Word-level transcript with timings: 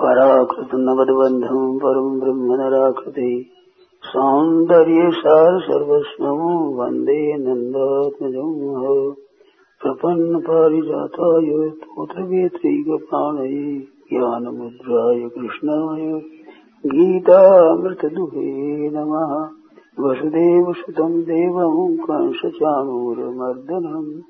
पराकृतनगदबन्धम् 0.00 1.78
परम् 1.78 2.20
ब्रह्म 2.20 2.52
नराकृते 2.52 3.46
सौन्दर्यसार 4.02 5.60
सर्वस्वम् 5.60 6.74
वंदे 6.74 7.36
नन्दात्मजम् 7.36 9.14
प्रपन्नपारिजाताय 9.82 11.70
तोत्रवेत्रैकप्राणये 11.70 13.80
ज्ञानमुद्राय 13.80 15.28
कृष्णाय, 15.28 16.22
गीतामृतदुहे 16.86 18.90
नमः। 18.90 19.48
वसुदेवसुतम् 20.00 21.22
देवम् 21.22 21.98
कंसचाणूरमर्दनम् 21.98 24.22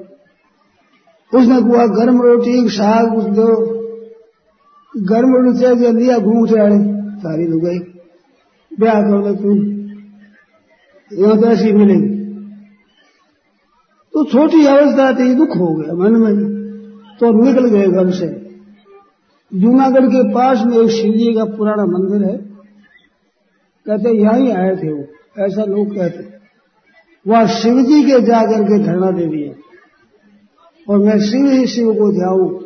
उसने 1.39 1.61
कहा, 1.61 1.85
गर्म 1.85 2.21
रोटी, 2.21 2.69
साग 2.69 3.15
कुछ 3.15 3.23
दो। 3.23 3.47
गर्म 4.97 5.35
रोटी 5.35 5.59
चाहिए 5.59 5.91
लिया 5.91 6.19
घूम 6.19 6.43
आड़े 6.43 6.79
सारी 7.19 7.45
हो 7.45 7.59
गई। 7.59 7.79
ब्याह 8.79 9.01
कर 9.01 9.21
दो 9.21 9.35
तू। 9.35 9.55
यहाँ 11.23 11.41
तो 11.41 11.47
ऐसी 11.47 11.71
मिलेगी। 11.71 12.10
तो 14.13 14.25
छोटी 14.25 14.65
अवस्था 14.65 15.13
थी, 15.13 15.35
दुख 15.35 15.49
हो 15.49 15.75
गया 15.75 15.93
मन 15.93 16.19
में। 16.19 16.35
तो 17.19 17.43
निकल 17.43 17.65
गए 17.65 17.87
घर 17.87 18.11
से। 18.11 18.51
जूनागढ़ 19.53 20.05
के 20.05 20.33
पास 20.33 20.63
में 20.65 20.77
एक 20.77 20.89
शिव 20.89 21.11
जी 21.11 21.33
का 21.33 21.45
पुराना 21.45 21.85
मंदिर 21.85 22.29
है। 22.29 22.37
कहते, 23.85 24.09
यहीं 24.09 24.53
आए 24.53 24.75
थे 24.75 24.93
वो। 24.93 25.03
ऐसा 25.45 25.63
लोग 25.63 25.95
कहते। 25.95 26.41
वह 27.27 27.47
शिव 27.47 27.81
जी 27.81 28.03
के 28.03 28.21
जाकर 28.21 28.63
के 28.63 28.83
धरना 28.83 29.11
दे 29.11 29.25
दिया 29.25 29.53
और 30.89 30.99
मैं 30.99 31.19
शिव 31.19 31.45
ही 31.45 31.67
शिव 31.67 31.93
को 31.93 32.11
ध्याऊ। 32.11 32.59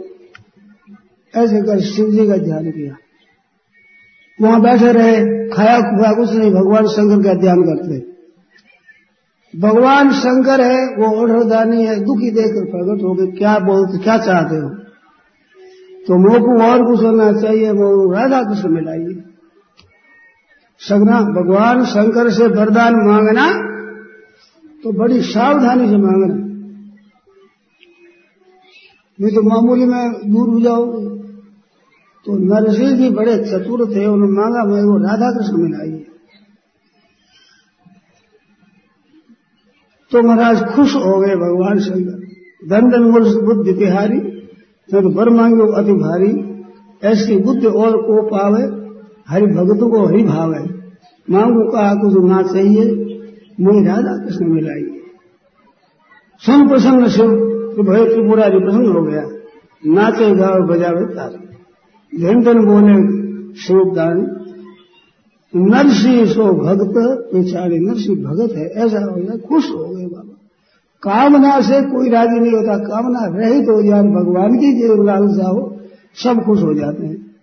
ऐसे 1.43 1.61
कर 1.61 1.79
शिव 1.79 2.09
जी 2.09 2.27
का 2.27 2.37
ध्यान 2.37 2.71
किया। 2.71 2.95
वहाँ 4.41 4.61
बैठे 4.61 4.91
रहे 4.91 5.47
खाया 5.49 5.79
खुआ 5.79 6.11
कुछ 6.11 6.35
नहीं, 6.35 6.51
भगवान 6.51 6.87
शंकर 6.87 7.23
का 7.27 7.33
ध्यान 7.33 7.61
करते। 7.61 8.14
भगवान 9.59 10.11
शंकर 10.11 10.61
है, 10.61 10.85
वो 10.97 11.21
ओढ़दानी 11.21 11.85
है, 11.85 11.95
दुखी 11.99 12.31
देखकर 12.31 12.65
प्रकट 12.65 13.03
हो 13.03 13.13
गए। 13.13 13.27
क्या 13.27 13.59
बोलते, 13.59 13.97
क्या 14.03 14.17
चाहते 14.17 14.55
हो? 14.55 14.69
तो 16.07 16.17
मोह 16.17 16.37
को 16.39 16.61
और 16.63 16.85
कुछ 16.85 17.03
होना 17.03 17.41
चाहिए, 17.41 17.71
वो 17.71 18.13
राधा 18.13 18.41
कृष्ण 18.43 18.69
मिलाइए 18.69 19.23
सगना 20.81 21.21
भगवान 21.21 21.85
शंकर 21.85 22.29
से 22.29 22.47
वरदान 22.47 22.95
मांगना 22.95 23.45
तो 24.83 24.91
बड़ी 24.91 25.21
सावधानी 25.21 25.87
से 25.89 25.97
मांगना। 25.97 26.35
नहीं 29.19 29.35
तो 29.35 29.41
मामूली 29.41 29.85
में 29.85 30.11
दूर 30.33 30.49
हो 30.49 30.59
जाओ। 30.59 30.85
तो 32.25 32.35
नरसिंह 32.37 32.91
जी 32.91 33.09
बड़े 33.09 33.37
चतुर 33.37 33.85
थे, 33.95 34.05
उन्होंने 34.05 34.33
मांगा, 34.33 34.63
मैं 34.63 34.81
वो 34.81 34.97
राधा 34.97 35.31
कृष्ण 35.31 35.63
मिलाइए 35.63 36.04
तो 40.11 40.21
महाराज 40.21 40.63
खुश 40.63 40.95
हो 40.95 41.19
गए 41.19 41.35
भगवान 41.35 41.79
शंकर 41.79 42.25
धन 42.69 42.89
धन 42.89 43.03
मूल 43.03 43.23
बुद्धि 43.45 43.73
तिहारी 43.73 44.19
जब 44.89 45.05
वर 45.15 45.29
मांगे 45.29 45.63
अति 45.75 45.93
भारी, 45.93 46.31
ऐसी 47.03 47.37
बुद्धि 47.37 47.67
और 47.67 47.97
को 47.97 48.21
पावे, 48.21 48.63
हरि 49.29 49.45
भगत 49.45 49.79
को 49.79 50.05
हरि 50.05 50.23
भावे। 50.23 50.59
मांगू 51.27 51.71
कहा 51.71 51.93
कुछ 51.93 52.13
ना 52.29 52.41
चाहिए, 52.43 52.85
मुझे 53.61 53.87
राधा 53.87 54.25
कृष्ण 54.25 54.45
मिलाइए। 54.45 55.01
सुन 56.41 56.67
प्रसन्न 56.67 57.07
शिव 57.07 57.31
तो 57.75 57.83
भय 57.83 58.05
त्रिपुरारी 58.05 58.59
प्रसन्न 58.59 58.87
हो 58.87 59.01
गया। 59.01 59.23
नाचे 59.85 60.35
गाओ, 60.35 60.67
बजावे 60.67 61.05
तार। 61.05 61.31
धन 62.13 62.41
धन 62.41 62.65
बोले 62.65 62.95
शिवदान 63.59 64.21
नरसिंह 65.55 66.25
सो 66.25 66.53
भक्त 66.53 66.97
बेचारे 67.33 67.79
नरसिंह 67.79 68.17
भगत 68.23 68.55
है, 68.55 68.65
ऐसा 68.65 68.99
हो 68.99 69.15
गया, 69.15 69.37
खुश 69.47 69.69
हो 69.69 69.85
गए 69.85 70.05
बाबा। 70.05 70.31
कामना 71.01 71.61
से 71.61 71.81
कोई 71.81 72.09
राज़ी 72.09 72.39
नहीं 72.39 72.51
होता, 72.51 72.77
कामना 72.77 73.19
रहित 73.23 73.69
हो 73.69 73.83
जाए 73.83 74.01
भगवान 74.01 74.57
की 74.57 74.87
जो 74.87 75.03
लालसा 75.03 75.47
हो 75.47 75.77
सब 76.15 76.43
खुश 76.43 76.63
हो 76.63 76.73
जाते 76.73 77.05
हैं। 77.05 77.35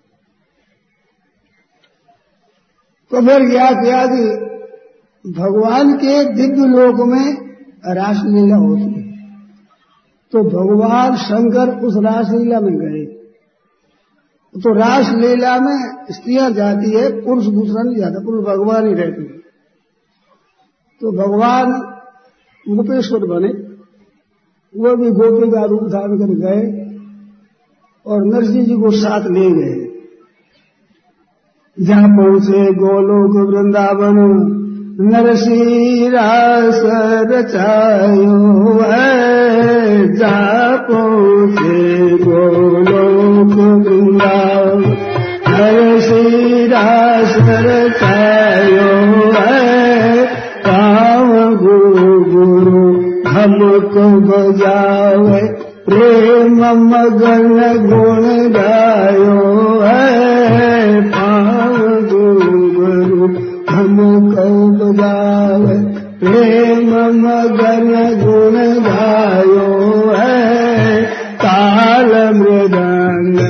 तो 3.11 3.21
फिर 3.21 3.50
क्या 3.50 3.71
किया 3.71 4.06
कि 4.06 4.53
भगवान 5.31 5.93
के 5.93 6.25
दिव्य 6.25 6.69
लोक 6.69 7.09
में 7.09 7.37
रासलीला 7.87 8.56
होती 8.56 8.83
है। 8.83 9.12
तो 10.33 10.43
भगवान 10.43 11.17
शंकर 11.17 11.87
उस 11.87 11.94
रासलीला 11.97 12.61
में 12.61 12.79
गए। 12.79 13.21
तो 14.54 14.75
रास 14.75 15.14
लीला 15.14 15.60
में 15.60 16.04
स्त्रियाँ 16.10 16.50
जाती 16.50 16.90
है, 16.90 17.20
पुरुष 17.20 17.46
दूसरा 17.46 17.82
नहीं 17.82 17.96
जाता, 17.96 18.25
पुरुष 18.25 18.44
भगवान 18.44 18.87
ही 18.87 18.94
रहती 18.94 19.22
हैं। 19.22 19.40
तो 21.00 21.12
भगवान 21.12 21.72
गोपेश्वर 22.69 23.19
बने, 23.19 23.49
वो 24.75 24.96
भी 24.96 25.10
गोपी 25.10 25.50
का 25.50 25.64
रूप 25.64 25.82
धारण 25.82 26.19
कर 26.19 26.34
गए 26.34 26.82
और 28.06 28.25
नरसिंह 28.25 28.66
जी 28.66 28.75
को 28.75 28.90
साथ 28.90 29.20
ले 29.20 29.50
गए। 29.50 29.93
जहाँ 31.81 32.08
पहुँचे 32.08 32.72
गोलो 32.72 33.28
गोलोक 33.28 33.55
वृंदावन 33.55 34.19
नरसिंह 35.00 36.10
रास 36.10 36.81
रचायो 37.31 38.72
है। 38.82 40.16
जहाँ 40.16 40.78
पहुँचे 40.78 42.08
गोलोक 42.25 43.21
वृंदावन 43.80 44.84
नरसिंह 45.48 46.66
रास 46.72 47.36
रचायो 47.66 48.90
है, 49.36 50.24
काम 50.66 51.30
गुरु 51.56 52.14
गुरु 52.30 52.84
हमको 53.28 54.06
बजावे 54.28 55.42
प्रेम 55.86 56.60
गण 57.20 57.58
गायो 58.56 59.38
है 59.82 61.00
पाव 61.14 61.76
गुरु 62.12 63.26
हम 63.70 63.96
कौ 64.30 64.92
गावे 65.00 65.76
प्रेम 66.20 66.90
मगन 67.22 67.90
गुण 68.22 68.56
गायो 68.86 69.71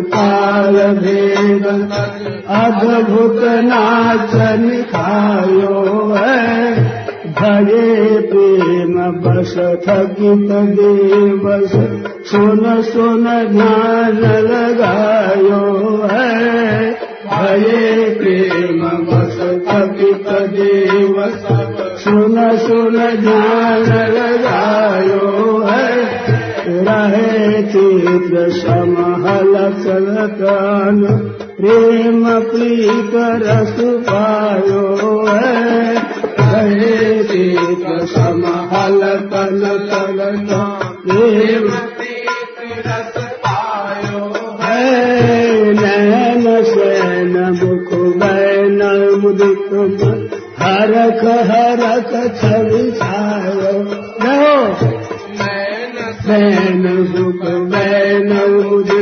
ताल 0.00 0.74
भेद 0.74 1.66
अद्भुत 2.48 3.40
नाच 3.44 4.60
निखायो 4.60 6.14
है। 6.16 6.72
भजे 7.32 8.20
प्रेम 8.20 8.94
बस 9.12 9.54
थकित 9.58 10.50
देवस, 10.52 11.72
सुन 12.30 12.82
सुन 12.82 13.24
ध्यान 13.24 14.18
लगायो 14.20 16.02
है। 16.12 16.90
भये 17.22 18.10
प्रेम 18.10 18.88
बस 18.88 19.38
थकित 19.68 20.28
देवस, 20.28 21.46
सुन 22.04 22.56
सुन 22.56 22.96
ध्यान 22.96 24.10
लगायो 24.10 25.58
है। 25.62 26.02
रहे 26.68 27.62
चित्र 27.62 28.50
समहल 29.42 29.70
चलतन 29.70 31.06
प्रेम 31.60 32.40
प्रीत 32.40 33.12
रस 33.14 33.76
पायो 33.80 35.26
है। 35.28 35.94
रहे 36.38 37.24
चित्र 37.24 38.06
समहल 38.06 39.00
तल 39.32 39.62
तल 39.90 40.36
प्रेम। 40.46 41.70
है 44.62 45.02
नैन 45.72 46.64
सैन 46.64 47.34
मुख 47.36 48.16
बैन 48.16 48.80
मुदित 49.22 49.72
हरख 50.58 51.24
हरख 51.24 52.10
छवि 52.10 52.92
छायो। 52.92 53.82
बैन 56.28 57.04
सुख 57.06 57.40
बैन 57.44 58.40
उदित 58.66 59.01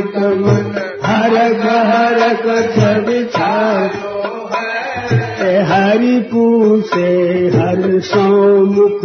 मन 1.21 1.35
हरख 1.35 1.65
हरख 1.65 2.45
छवि 2.75 3.23
छायो 3.33 4.21
हरि 5.69 6.19
पूछे 6.31 7.09
हर 7.55 7.99
सौ 7.99 8.21
मुख 8.65 9.01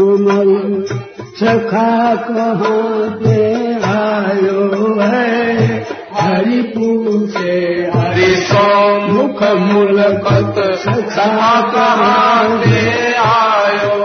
सखा 1.40 2.14
कहाँ 2.14 3.10
पे 3.22 3.40
आयो 3.88 4.94
है। 5.00 5.84
हरि 6.20 6.62
पूछे 6.76 7.54
हरि 7.94 8.34
सौ 8.36 8.66
मुख 9.08 9.42
मुलकत 9.60 10.62
सखा 10.84 11.60
कहाँ 11.74 12.62
से 12.64 13.14
आयो 13.26 14.00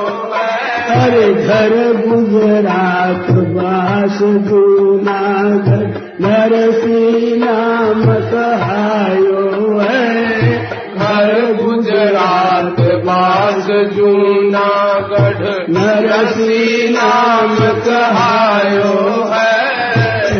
अरे 0.99 1.33
घर 1.33 1.75
गुजरात 2.07 3.31
बास 3.31 4.19
जूनागढ़ 4.21 6.00
नरसी 6.21 7.37
नाम 7.37 8.03
कहायो 8.05 9.77
है। 9.77 10.25
घर 10.95 11.57
गुजरात 11.63 12.79
बास 12.79 13.67
जूनागढ़। 13.95 15.45
नरसी 15.69 16.89
नाम 16.89 17.55
कहायो 17.57 19.23
है। 19.33 19.51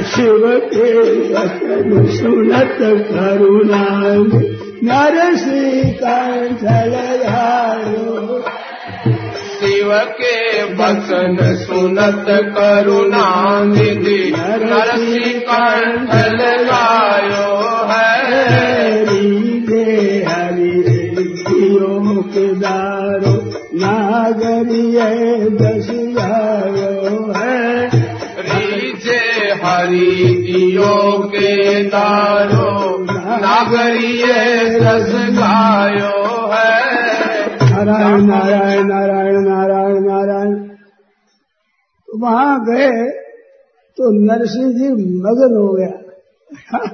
शिव 0.04 0.62
के 0.74 1.01
वचन 1.33 2.06
सुनत 2.10 2.78
करुणा 2.81 4.01
नरसी 4.83 5.81
कंठ 5.94 6.63
लगायो 6.63 8.44
शिव 9.61 9.95
के 9.95 10.65
बसन 10.65 11.37
सुनत 11.41 12.25
करुणा 12.29 13.63
निधि। 13.63 14.33
नरसी 14.35 15.39
कंठल 15.39 16.37
लायो 16.65 17.57
है। 17.91 18.21
रीते 19.05 20.01
हरि 20.29 20.83
धियो 21.17 21.87
मुखदारो 21.87 23.35
नागरिय 23.75 24.99
दस 25.49 25.87
लायो 25.91 27.33
है। 27.37 27.85
रिजे 28.39 29.53
हरि 29.63 30.27
नागरिय 33.41 34.25
दस 34.79 35.11
गायो 35.15 36.20
नारायण 37.83 38.25
नारायण 38.25 38.88
नारायण 38.88 39.33
नारायण 39.33 40.04
नारायण। 40.04 40.56
तो 42.07 42.19
वहाँ 42.19 42.66
गए 42.66 43.10
तो 43.98 44.25
नरसिंह 44.25 44.74
जी 44.74 44.89
मगन 44.94 45.57
हो 45.57 45.74
गया। 45.74 46.01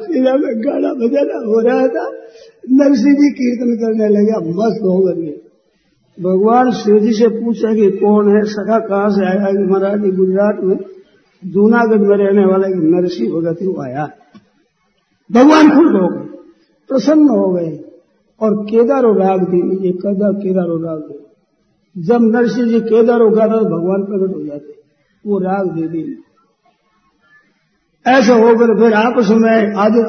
लीला 0.10 0.34
में 0.34 0.63
गाना 0.63 0.94
बजाना 0.94 1.38
हो 1.38 1.60
रहा 1.60 1.88
था। 1.88 2.12
नरसिंह 2.69 3.13
जी 3.13 3.31
कीर्तन 3.31 3.75
करने 3.75 4.10
लगे 4.10 4.50
मस्त 4.50 4.81
हो 4.81 5.00
गए। 5.00 5.42
भगवान 6.22 6.72
शिव 6.72 7.00
जी 7.00 7.13
से 7.13 7.28
पूछा 7.28 7.74
कि 7.74 7.92
कौन 7.92 8.36
है? 8.36 8.44
सखा 8.44 8.80
कहाँ 8.80 9.10
से 9.10 9.25
आया? 9.25 9.51
कि 9.51 9.57
महाराज 9.57 10.00
गुजरात 10.00 10.57
में 10.63 10.78
जूनागढ़ 11.45 11.98
में 11.98 12.18
रहने 12.18 12.45
वाला 12.45 12.68
एक 12.68 12.75
नरसिंह 12.75 13.31
भगत 13.31 13.84
आया। 13.86 14.10
भगवान 15.32 15.70
खुश 15.70 16.01
हो 16.01 16.08
गए 16.08 16.38
प्रसन्न 16.88 17.29
हो 17.29 17.53
गए। 17.53 17.87
और 18.41 18.56
केदारो 18.65 19.13
राग 19.15 19.44
दी 19.50 19.60
ये 19.86 19.91
कदा 20.00 20.32
केदारो 20.39 20.77
राग 20.79 21.00
दी 21.01 21.17
जब 21.96 22.25
नरसिंह 22.25 22.67
जी 22.67 22.79
केदारो 22.84 23.29
गाता 23.32 23.58
तो 23.60 23.67
भगवान 23.67 24.03
प्रकट 24.06 24.36
हो 24.36 24.41
जाते। 24.46 24.74
वो 25.25 25.39
राग 25.39 25.70
दे 25.75 25.88
दी 25.88 26.03
ऐसा 28.06 28.34
होकर 28.36 28.74
फिर 28.79 28.94
आपस 28.96 29.29
में 29.36 29.75
आदि 29.77 30.01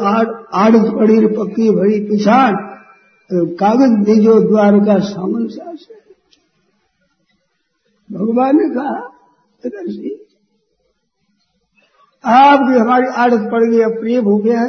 आड़ 0.56 0.76
पड़ी, 0.90 1.26
पक्की 1.28 1.70
भरी 1.70 2.00
पिछाड़ 2.06 2.54
कागज़ 3.54 3.96
दीजो 4.04 4.34
द्वारका 4.42 4.98
सामन 5.06 5.46
सास 5.48 5.86
भगवान 8.10 8.56
ने 8.56 8.68
कहा, 8.74 8.98
नरसिंह, 9.64 10.16
आप 12.24 12.60
भी 12.60 12.78
हमारी 12.78 13.08
आदत 13.16 13.42
पड़ 13.50 13.64
गई 13.64 13.80
अब 13.82 13.98
प्रिय 14.00 14.18
हो 14.20 14.36
गया 14.38 14.60
है। 14.60 14.68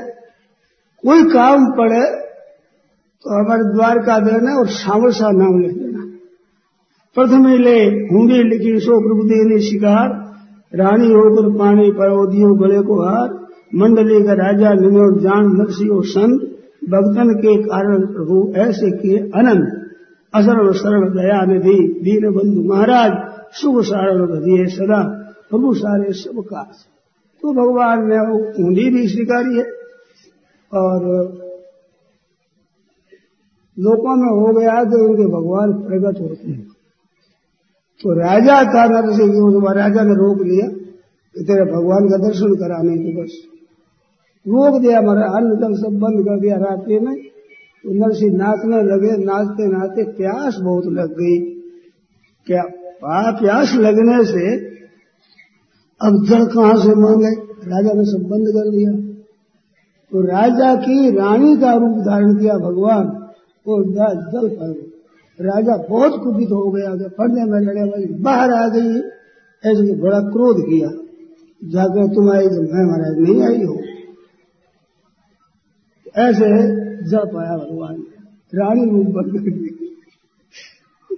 कोई 1.03 1.23
काम 1.31 1.65
पड़े 1.77 2.01
तो 3.23 3.29
हमारे 3.29 3.63
द्वारका 3.63 4.19
देना 4.19 4.59
और 4.59 4.67
सावर 4.67 5.11
सा 5.11 5.31
नाम 5.31 5.61
लिख 5.61 5.71
देना 5.71 6.03
प्रथम 7.15 7.47
ले 7.63 7.79
हुंडी 7.85 8.43
लिखी 8.43 8.79
सो 8.79 8.99
प्रभु 8.99 9.23
ने 9.23 9.59
शिकार। 9.59 10.07
रानी 10.75 11.07
होकर 11.07 11.57
पानी 11.57 11.91
परोदियो 11.91 12.53
गले 12.53 12.81
को 12.81 13.01
हार। 13.01 13.29
मंडली 13.75 14.23
का 14.23 14.33
राजा 14.33 14.73
निनो 14.73 15.19
जान 15.19 15.45
नरसिंह 15.45 16.01
संत। 16.01 16.41
भक्तन 16.89 17.33
के 17.37 17.63
कारण 17.63 18.05
प्रभु 18.05 18.53
ऐसे 18.57 18.91
किए 18.91 19.17
अनंत। 19.17 19.97
असरण 20.33 20.71
सरल 20.71 21.09
दया 21.09 21.45
निधि 21.45 21.77
दीन 22.03 22.31
बंधु 22.31 22.73
महाराज, 22.73 23.11
शुभ 23.53 23.81
सारण 23.81 24.21
बधिये 24.21 24.65
सदा। 24.65 25.03
प्रभु 25.49 25.73
सारे 25.73 26.13
सब 26.13 26.41
काज। 26.41 26.75
तो 27.41 27.53
भगवान 27.53 27.97
ने 28.01 28.19
ऊंडी 28.63 28.89
भी 28.89 29.07
स्वीकारी 29.07 29.57
है। 29.57 29.65
और 30.73 31.48
लोकों 33.79 34.15
में 34.15 34.29
हो 34.39 34.59
गया 34.59 34.83
तो 34.83 35.07
उनके 35.07 35.25
भगवान 35.25 35.73
प्रकट 35.73 36.21
होते 36.21 36.51
हैं। 36.51 36.67
तो 38.03 38.13
राजा 38.19 38.57
था 38.63 38.85
नरसिंह 38.85 39.73
राजा 39.73 40.03
ने 40.03 40.13
रोक 40.13 40.41
लिया 40.41 40.67
कि 41.35 41.43
तेरे 41.43 41.65
भगवान 41.71 42.07
का 42.07 42.17
दर्शन 42.17 42.55
कराने 42.55 42.97
की 42.97 43.11
बस। 43.17 43.31
रोक 44.47 44.81
दिया 44.81 44.99
हमारा 44.99 45.21
अन्न 45.21 45.55
जल 45.55 45.73
सब 45.73 45.99
बंद 45.99 46.23
कर 46.23 46.39
दिया 46.39 46.55
रात्रि 46.55 46.99
में। 46.99 47.15
तो 47.83 47.93
नरसिंह 47.93 48.37
नाचने 48.37 48.81
लगे, 48.83 49.17
नाचते 49.25 49.67
नाचते 49.67 50.03
प्यास 50.03 50.57
बहुत 50.61 50.85
लग 50.85 51.11
गई। 51.11 51.37
क्या 52.47 52.63
प्यास 53.31 53.73
लगने 53.75 54.23
से 54.25 54.55
अब 56.01 56.25
जल 56.25 56.45
कहाँ 56.45 56.75
से 56.75 56.95
मांगे? 56.95 57.35
राजा 57.69 57.93
ने 57.93 58.03
सब 58.03 58.27
बंद 58.29 58.47
कर 58.47 58.69
दिया। 58.69 58.91
तो 60.11 60.21
राजा 60.21 60.75
की 60.75 61.09
रानी 61.11 61.57
का 61.57 61.73
रूप 61.73 61.97
धारण 61.97 62.35
किया 62.35 62.53
भगवान। 62.53 63.18
वो 63.65 63.83
जल 63.93 64.47
पर 64.55 64.71
राजा 65.39 65.75
बहुत 65.89 66.13
कुपित 66.23 66.51
हो 66.51 66.69
गया 66.71 66.95
कि 66.95 67.09
पढ़ने 67.17 67.43
में 67.43 67.59
लड़े 67.59 67.83
वाली 67.83 68.05
बाहर 68.21 68.51
आ 68.51 68.67
गई। 68.67 68.89
ऐसे 69.63 69.95
बड़ा 70.01 70.19
क्रोध 70.29 70.57
किया। 70.63 70.89
जाकर 71.61 72.07
तुम 72.15 72.31
आई 72.31 72.47
तो 72.47 72.61
मैं 72.63 72.83
महाराज 72.87 73.15
नहीं 73.19 73.41
आई 73.43 73.63
हो। 73.65 73.75
ऐसे 76.19 76.49
जल 77.05 77.25
पाया 77.27 77.55
भगवान। 77.57 77.95
रानी 78.53 78.85
रूप 78.91 79.07
गई 79.27 79.51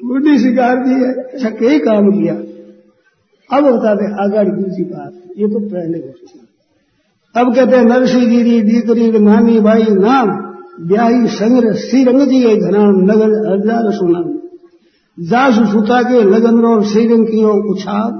बुढ़ी 0.03 0.37
शिकार 0.39 0.83
दी 0.85 0.93
है 0.93 1.11
अच्छा 1.13 1.49
कई 1.49 1.79
काम 1.79 2.11
किया। 2.11 2.33
अब 3.49 3.65
होता 3.65 3.89
है 3.91 4.11
आगर 4.23 4.55
दूसरी 4.55 4.83
बात। 4.83 5.13
ये 5.37 5.47
तो 5.47 5.59
पहले 5.67 5.97
हो 5.99 6.13
अब 7.35 7.55
कहते 7.55 7.77
हैं 7.77 7.83
नरसी 7.85 8.25
दीदी 8.25 8.61
दीकरी 8.61 9.11
नानी 9.19 9.59
बाई 9.59 9.83
नाम। 9.91 10.29
ब्याही 10.81 11.27
संग्र 11.27 11.73
श्रीरंग 11.73 12.21
जी 12.21 12.39
घनाम 12.57 12.99
नगर 13.01 13.31
हज़ार 13.47 13.91
सुनाम 13.91 14.29
जासु 15.17 15.65
सुता 15.65 16.01
के 16.01 16.23
लगन 16.23 16.65
और 16.65 16.83
श्रीरंग 16.83 17.27
की 17.27 17.43
उछाल। 17.71 18.11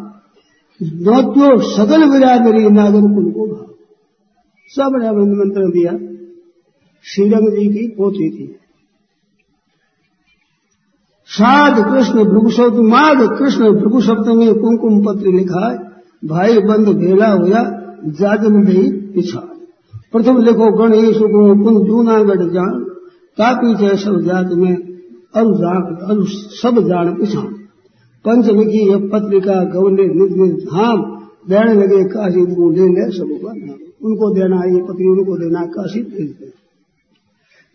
नौत्यो 1.04 1.50
सकल 1.68 2.10
बिरादरी 2.12 2.64
नागर 2.70 3.06
कुल 3.16 3.32
को 3.32 3.46
भाव 3.48 3.68
सबने 4.72 5.12
निमंत्रण 5.26 5.70
दिया। 5.70 5.92
श्रीरंग 7.06 7.48
जी 7.50 7.68
की 7.68 7.88
पोती 7.88 8.30
थी। 8.30 8.48
साध 11.30 11.78
कृष्ण 11.84 12.24
भृगु 12.24 12.84
माघ 12.88 13.18
कृष्ण 13.38 13.72
भृगु 13.72 14.02
सप्तमी 14.02 14.48
कुमकुम 14.54 15.00
पत्र 15.06 15.32
लिखा 15.32 15.68
भाई 16.26 16.60
बंद 16.60 16.88
भेला 16.98 17.28
हुआ 17.28 17.62
जागन 18.20 18.64
गई 18.64 18.90
पिछा 19.14 19.42
प्रथम 20.14 20.38
लिखो 20.42 20.68
गणेश 20.78 21.18
कुंद 21.18 21.78
जूनागढ़ 21.88 22.44
जान 22.54 22.74
तापी 23.38 23.74
थे 23.76 23.96
सब 23.98 24.20
जात 24.22 24.50
में 24.56 24.76
अरु 25.36 25.52
अरु 26.08 26.26
सब 26.56 26.80
जान 26.88 27.14
पिछाण 27.16 27.46
पंच 28.26 28.50
लिखी 28.50 28.82
है 28.90 28.98
पत्रिका, 29.10 29.54
गवने 29.66 30.04
निज 30.10 30.34
निज 30.38 30.58
धाम 30.66 31.00
देने 31.50 31.74
लगे, 31.74 32.04
काशी 32.06 32.42
को 32.48 32.70
ले 32.70 32.88
ले 32.88 33.06
सब 33.12 33.30
उनको 34.02 34.28
देना, 34.36 34.60
ये 34.66 34.82
पत्री 34.82 35.08
उनको 35.08 35.38
देना, 35.38 35.62
काशी 35.68 36.02
भेज 36.04 36.30
दे 36.32 36.52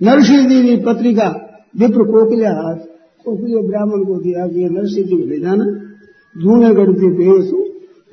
नरसिंह 0.00 0.48
जी 0.50 0.76
पत्रिका, 0.84 1.28
विप्र 1.74 2.04
कोकिला 2.04 2.52
हाथ 2.52 2.78
उसलिए 3.26 3.62
ब्राह्मण 3.68 4.04
को 4.04 4.20
दिया, 4.22 4.46
कि 4.46 4.68
नरसिंह 4.70 5.06
जी 5.06 5.18
ले 5.26 5.38
जाना। 5.40 5.66
जूनागढ़ 6.36 6.92
के 6.92 7.08
भेज 7.16 7.52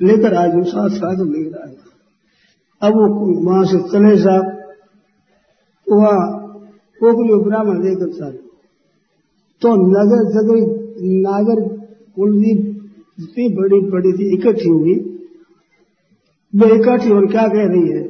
लेकर 0.00 0.34
आज 0.34 0.62
साथ 0.66 0.96
साथ 0.96 1.18
लेकर 1.26 1.58
आया 1.58 1.83
अब 2.82 2.92
वो 2.92 3.50
वहाँ 3.50 3.64
से 3.64 3.78
चले 3.78 4.16
साहब 4.16 4.58
वहाँ 5.92 6.40
कोकली 7.00 7.44
ब्राह्मण 7.44 7.82
लेकर 7.84 8.08
चले। 8.12 8.38
तो 9.60 9.76
नगर 9.76 10.24
जगह 10.30 10.84
नागर 11.00 11.68
कुलदीप 12.16 12.90
जितनी 13.20 13.48
बड़ी 13.48 13.80
बड़ी 13.90 14.12
थी, 14.12 14.34
इकट्ठी 14.34 14.68
हुई। 14.68 14.94
वो 16.56 16.66
इकट्ठी 16.74 17.10
और 17.10 17.26
क्या 17.26 17.42
कह 17.42 17.66
रही 17.68 17.88
है? 17.88 18.08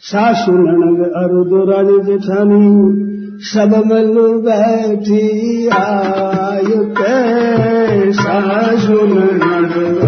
सासु 0.00 0.52
ननग 0.52 1.00
अरु 1.00 1.44
दो 1.44 1.70
रानी 1.70 2.00
जेठानी 2.00 3.08
सब 3.40 3.84
मल 3.86 4.14
बैठी 4.42 5.68
आय 5.68 6.64
सासु 8.12 8.92
ननग 8.92 10.07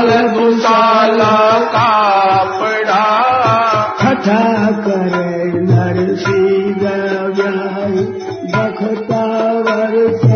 साल 0.00 0.26
गुसाला 0.34 1.32
का 1.72 1.88
पड़ा 2.60 3.00
छठा 4.00 4.44
करे 4.86 5.60
नरसी 5.64 6.72
गई 6.82 8.04
बखतावर 8.54 9.96
से 10.22 10.29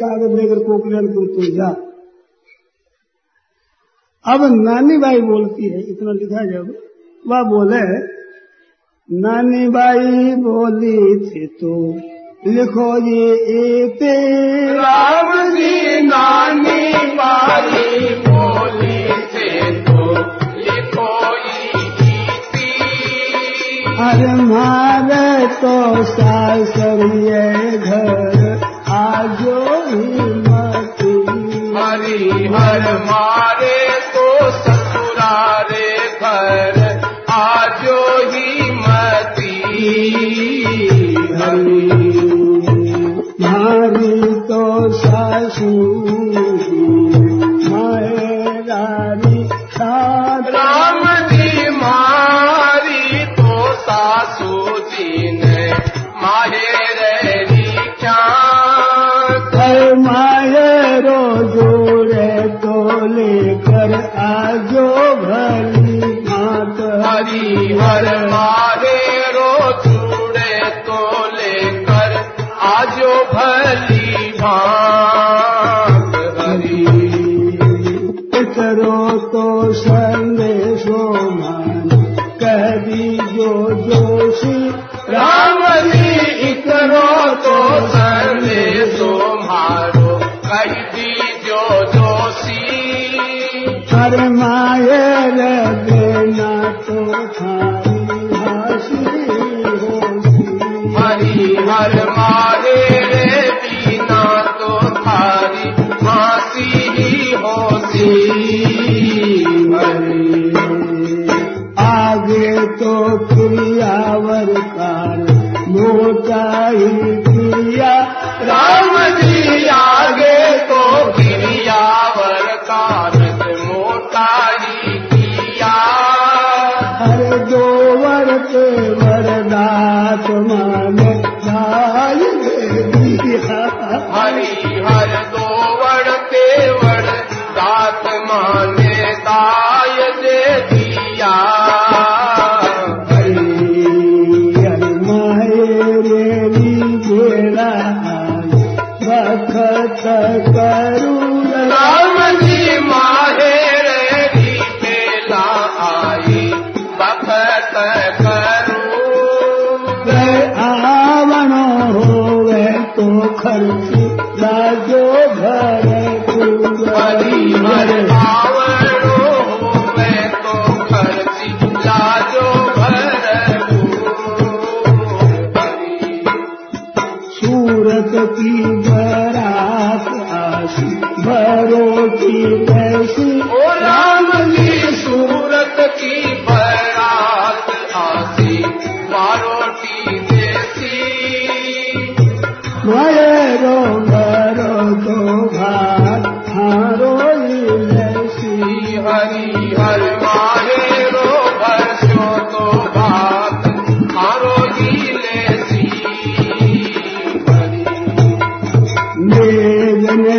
कागज़ 0.00 0.34
लेकर 0.40 0.58
कोकलन 0.64 1.06
को 1.14 1.26
तो 1.34 1.50
जा 1.56 1.70
अब 4.24 4.44
नानी 4.52 4.96
बाई 4.98 5.20
बोलती 5.22 5.68
है 5.68 5.80
इतना 5.90 6.12
लिखा 6.12 6.44
जब 6.52 6.70
वह 7.24 7.42
बोले 7.50 7.82
नानी 9.08 9.68
बाई 9.68 10.34
बोली 10.46 10.98
थी 11.26 11.46
तो 11.60 11.74
लिखो 12.46 12.88
ये 13.06 13.30
एते 13.60 14.12
राम 14.74 15.30
जी 15.54 16.00
नानी 16.02 16.82
बारी 17.14 18.14
बोली 18.26 18.98
से 19.32 19.48
तो 19.82 20.04
लिखो। 20.58 21.06
अरे 24.04 24.34
मारे 24.42 25.46
तो 25.62 25.76
सासरिए 26.10 27.42
घर 27.78 28.37
जो 29.40 29.56
हि 29.86 29.98
मरि 31.74 32.48
भर 32.48 32.86
मा 33.04 33.28
ससुरा 34.62 35.62
भर 36.22 36.78
आजो 37.30 38.00
हि 38.30 38.70
मती। 38.70 39.58
मैं 47.70 48.62
रानी 48.68 49.48
सा 49.74 50.17
भली 73.34 73.97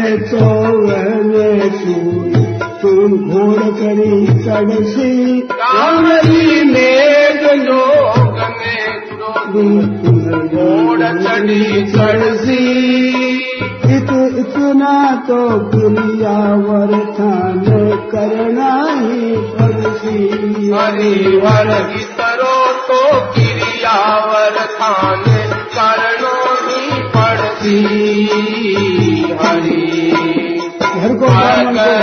मेघने 0.10 0.18
चौवने 0.30 1.70
सूर 1.70 2.38
तुम 2.82 3.12
घोड़ 3.30 3.64
करी 3.80 4.28
चढ़सी 4.44 5.42
राम 5.52 6.06
मेघ 6.72 7.42
में 7.52 8.00
घोड़ 10.48 11.02
चढ़ी 11.02 11.86
चढ़सी 11.92 12.58
इत 13.96 14.10
इतना 14.40 14.96
तो 15.28 15.42
क्रियावर 15.70 16.94
थान 17.18 17.64
करना 18.12 18.72
ही 18.92 19.36
पड़सी 19.60 20.72
हरि 20.72 21.14
हर 21.46 21.72
इतरो 22.00 22.56
तो 22.88 23.02
क्रियावर 23.34 24.66
थान 24.80 25.24
करणो 25.76 26.36
ही 26.66 27.02
हरि 27.16 28.59
घर 31.56 32.02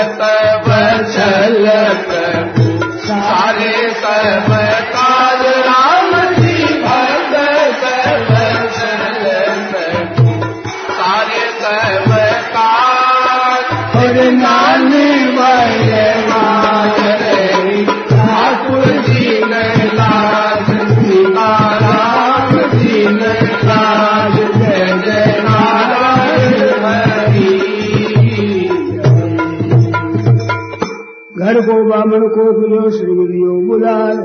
बामन 31.87 32.27
को 32.31 32.44
खुलो 32.53 32.83
श्रीमदियो 32.90 33.55
बुलाए, 33.68 34.16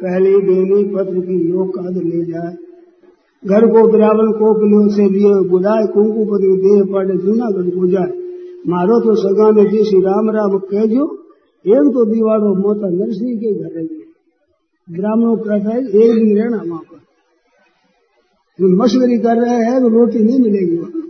पहली 0.00 0.32
देनी 0.42 0.80
पत्र 0.94 1.20
की 1.22 1.36
योग 1.48 1.68
काद 1.70 1.96
ले 1.98 2.20
जाए। 2.24 2.52
घर 3.42 3.66
को 3.68 3.82
ब्राह्मण 3.88 4.30
को 4.34 4.52
खुलो 4.54 4.80
से 4.92 5.08
लिए 5.10 5.34
बुलाए 5.50 5.86
कुंकु 5.94 6.24
पत्र 6.30 6.50
देह 6.62 6.80
पड़े 6.92 7.16
जूनागढ़ 7.18 7.70
को 7.70 7.90
जाए। 7.90 8.12
मारो 8.68 9.00
तो 9.00 9.14
सगा 9.16 9.50
में 9.50 9.64
जी 9.70 9.84
श्री 9.84 10.00
राम 10.02 10.30
राम 10.30 10.58
कहजो 10.70 11.04
एक 11.64 11.90
तो 11.94 12.04
दीवारो 12.04 12.54
मोता 12.56 12.88
नरसिंह 12.90 13.36
के 13.38 13.52
घर 13.54 13.70
रहेंगे 13.70 14.04
ब्राह्मणों 14.88 15.36
कहता 15.38 15.70
है 15.70 15.80
एक 15.80 16.14
दिन 16.14 16.36
रहना 16.36 16.60
वहाँ 16.66 16.82
पर। 16.82 17.00
जो 18.58 18.68
मशवरी 18.76 19.18
कर 19.18 19.36
रहे 19.36 19.58
हैं 19.64 19.80
तो 19.80 19.88
रोटी 19.88 20.24
नहीं 20.24 20.38
मिलेगी 20.40 20.76
वहाँ। 20.76 21.02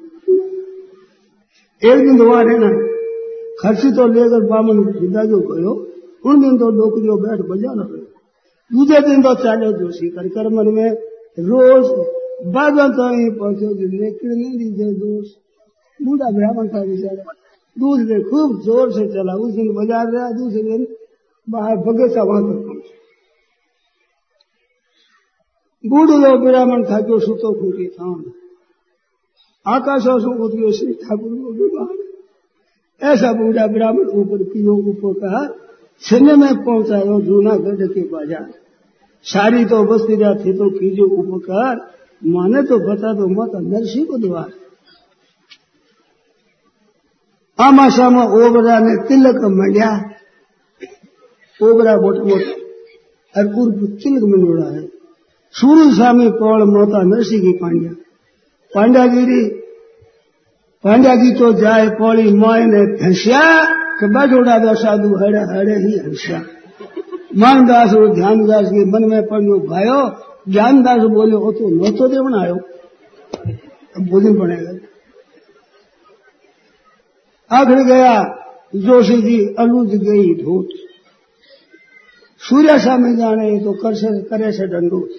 एक 1.82 1.98
दिन 2.06 2.18
तो 2.18 2.24
वहाँ 2.24 2.44
रहना 2.44 2.70
खर्ची 3.60 3.90
तो 3.92 4.06
लेकर 4.08 4.46
बामन 4.48 4.78
विदा 4.96 5.22
जो 5.24 5.38
उन 6.28 6.40
दिन 6.40 6.54
तो 6.58 6.70
डोकरियो 6.76 7.16
बैठ 7.18 7.40
बजाना 7.48 7.84
पड़े 7.84 8.06
दूसरे 8.70 9.00
दिन 9.02 9.22
तो 9.22 9.34
चाले 9.42 9.72
जोशी 9.74 10.08
कर 10.10 10.28
कर 10.30 10.48
मन 10.54 10.66
में 10.74 10.88
रोज 11.44 11.84
बागन 12.54 12.88
तो 12.96 13.04
ही 13.10 13.28
पहुंचो 13.38 13.68
लेकिन 13.92 14.30
नहीं 14.30 14.56
दीजिए 14.58 14.92
दोष। 14.94 15.26
बूढ़ा 16.00 16.28
ब्राह्मण 16.30 16.66
था 16.68 16.80
बेचारा। 16.86 17.32
दूसरे 17.76 18.16
खूब 18.22 18.60
ज़ोर 18.62 18.90
से 18.92 19.04
चला। 19.08 19.34
उस 19.36 19.52
दिन 19.54 19.68
बाज़ार 19.74 20.04
रहा 20.12 20.30
दूसरे 20.32 20.62
दिन 20.62 20.86
बाहर 21.48 21.76
बगीचा 21.86 22.22
वहाँ 22.22 22.42
तक 22.42 22.58
पहुँचे। 22.66 22.96
बूढ़ो 25.84 26.30
ब्राह्मण 26.40 26.84
था 26.84 27.00
जो 27.08 27.18
सुतो 27.20 27.52
खूटी 27.54 27.86
था 27.88 28.10
आकाशों 29.66 30.18
ठाकुर 30.94 31.32
को 31.34 31.52
विवाह 31.54 31.90
ऐसा 33.00 33.32
बूढ़ा 33.32 33.66
ब्राह्मण 33.72 34.06
ऊपर 34.20 34.42
कियो 34.44 34.74
ऊपर 34.90 35.12
कहा 35.20 35.42
छिन्न 36.02 36.38
में 36.40 36.54
पहुँचा 36.64 36.96
हूँ 36.98 37.20
जूनागढ़ 37.22 37.86
के 37.88 38.00
बाज़ार। 38.08 38.48
सारी 39.26 39.64
तो 39.64 39.82
बस्ती 39.84 40.16
थी 40.16 40.52
तो 40.52 40.70
कीजिए 40.70 41.04
उपकार, 41.16 41.76
माने 42.22 42.62
तो 42.62 42.78
बता 42.78 43.12
दो 43.12 43.26
माता 43.28 43.58
नरसी 43.60 44.04
को 44.04 44.18
द्वार। 44.18 44.50
आमाशा 47.58 48.08
में 48.10 48.22
ओबरा 48.22 48.78
ने 48.78 48.94
तिलक 49.08 49.40
मंडिया। 49.52 49.90
ओबरा 51.60 51.96
बोट 51.96 52.18
बोट, 52.24 52.42
अरकुर 53.34 53.72
तिलक 53.96 54.22
मंडोड़ा 54.24 54.66
है। 54.66 54.84
सूर्य 55.54 55.94
स्वामी 55.94 56.28
पौल 56.34 56.62
माता 56.68 57.02
नरसी 57.06 57.40
की 57.40 57.52
पांड्या। 57.52 57.92
पांड्यागिरी 58.72 59.42
पांड्यागी 60.84 61.30
तो 61.34 61.52
जाए, 61.52 61.88
पौड़ी 61.90 62.32
माए 62.34 62.64
ने 62.64 62.82
धसिया। 62.96 63.42
कब्बा 63.98 64.24
जोड़ा 64.26 64.74
साधु 64.74 65.08
हरे 65.16 65.40
हरे 65.50 65.76
ही 65.76 65.92
हर्षा। 65.98 66.38
मानदास 67.36 67.94
और 67.94 68.14
ध्यानदास 68.14 68.66
के 68.66 68.84
मन 68.84 69.04
में 69.04 69.22
पढ़ियो 69.26 69.58
भायो, 69.68 69.98
ज्ञानदास 70.48 71.02
बोले 71.12 71.36
हो 71.36 71.52
तो 71.52 71.70
लो 71.70 71.90
तो 71.90 72.08
देव 72.08 72.22
बनायो। 72.22 72.54
अब 73.96 74.08
भोजन 74.10 74.34
बनेगा। 74.38 74.72
आखिर 77.50 77.78
गया, 77.84 78.14
जोशी 78.76 79.20
जी 79.22 79.38
अलूज 79.58 79.94
गई 79.94 80.34
धूत। 80.34 80.68
सूर्य 82.42 82.78
सामने 82.78 83.16
जाने 83.16 83.58
तो 83.60 83.72
कर 83.72 83.94
से, 83.94 84.08
करे 84.22 84.52
से 84.52 84.66
दंडूत 84.68 85.10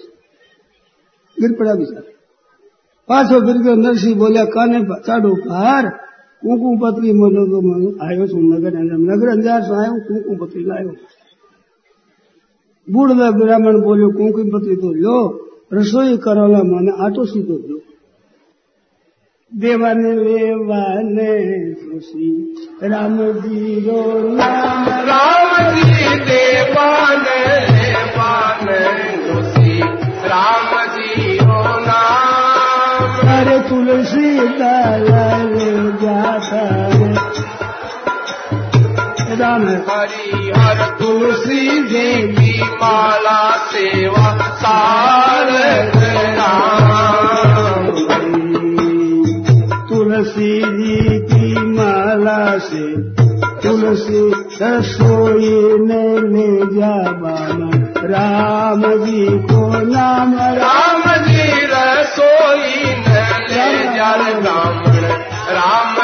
गिर 1.36 1.52
पड़ा 1.52 1.74
बिचार। 1.74 2.02
पास 3.08 3.26
गिर 3.32 3.56
गयो 3.56 3.74
नरसिंह 3.74 4.14
बोले 4.16 4.44
काने 4.46 4.80
चाडो 5.06 5.34
पार 5.42 5.86
कुंकू 6.42 6.68
पत्री 6.82 7.12
मोलो 7.20 7.42
तो 7.52 7.58
आयो 8.04 8.26
नगर 8.42 8.76
नगर 9.08 9.28
अंजार 9.32 9.62
सो 9.64 9.74
आयो 9.80 9.94
कुंकू 10.08 10.36
पत्री 10.44 10.62
लायो 10.68 10.92
बूढ़ 12.88 13.12
ब्राह्मण 13.40 13.80
बोलो 13.86 14.08
कुंकू 14.18 14.44
पत्री 14.54 14.76
तो 14.84 14.92
लो 15.04 15.16
रसोई 15.72 16.16
करोला 16.26 16.62
माने 16.70 16.92
आटो 17.06 17.24
सीधो 17.32 17.58
लो 17.68 17.78
देवान 19.52 20.00
लेवान 20.16 21.16
खुशी 21.82 22.30
राम 22.90 23.16
जी 23.42 23.74
रो 23.86 24.00
राम 24.40 25.54
जी 25.76 26.18
देवान 26.30 27.24
लेवान 27.70 28.66
खुशी 29.26 29.78
राम 30.32 30.76
जी 30.96 31.38
रो 31.38 31.62
नाम 31.88 33.28
अरे 33.36 33.58
तुलसी 33.68 34.30
दया 34.62 35.19
राम 39.40 39.62
हरि 39.88 40.50
हर 40.56 40.80
तुलसी 40.98 41.66
की 42.32 42.62
माला 42.62 43.40
सेवा 43.72 44.26
राम 46.38 46.98
तुलसी 49.88 50.52
जी 50.76 51.18
की 51.30 51.54
माला 51.70 52.42
से 52.58 52.84
तुलसी 53.62 54.22
रसोई 54.62 55.50
ने 55.86 56.04
ले 56.28 56.50
जा 56.76 56.94
बाना 57.22 57.70
राम 58.12 58.82
जी 59.04 59.26
को 59.48 59.62
नाम 59.86 60.34
राम 60.34 60.58
राम 60.58 61.02
जी 61.24 61.48
रसोई 61.72 62.94
न 62.98 63.24
ले 63.50 63.70
राम 64.30 64.76
जी 64.84 65.08
को 65.16 65.28
नाम 65.54 65.99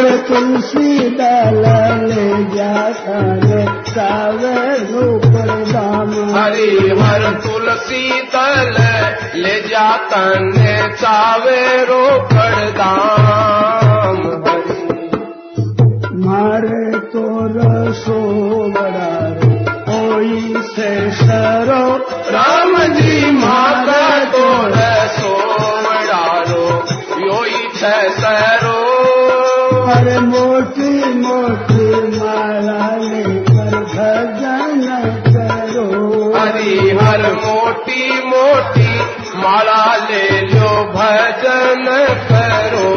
पर 0.00 0.16
तुलसी 0.28 0.98
दल 1.16 1.64
ले 2.10 2.28
जा 2.52 2.74
सारे 2.98 3.64
सावे 3.88 4.60
रूप 4.90 5.24
दाम 5.72 6.12
हरि 6.36 6.68
हर 7.00 7.24
तुलसी 7.44 8.04
दल 8.34 8.70
ले 9.42 9.54
जा 9.60 9.68
जातन 9.68 10.48
सावे 11.02 11.60
रोकड़ 11.90 12.70
दाम 12.78 14.22
हरि 14.46 14.78
मारे 16.24 17.00
तो 17.12 17.26
रसो 17.56 17.99
अरे 29.90 30.18
मोटी 30.18 31.14
मोटी 31.14 31.86
माला 32.18 32.96
लेकर 32.96 33.76
भजन 33.92 34.82
करो। 35.26 35.86
हरि 36.38 36.98
हर 37.02 37.22
मोटी 37.32 38.26
मोटी 38.26 39.00
माला 39.40 39.96
ले 39.96 40.40
लो 40.40 40.70
भजन 40.94 41.84
करो। 42.30 42.90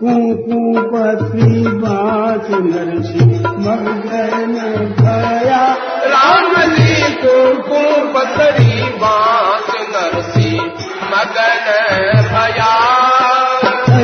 कुकू 0.00 0.60
पत्री 0.82 1.62
बात 1.68 2.50
नरसी 2.50 3.24
मगन 3.38 4.54
भया। 5.00 5.66
राम 6.06 6.74
जी 6.74 7.14
को 7.14 7.62
को 7.62 8.12
पतरी 8.12 8.82
बात 8.82 9.70
नरसी 9.70 10.60
मगन 11.04 11.66
भया। 12.32 13.07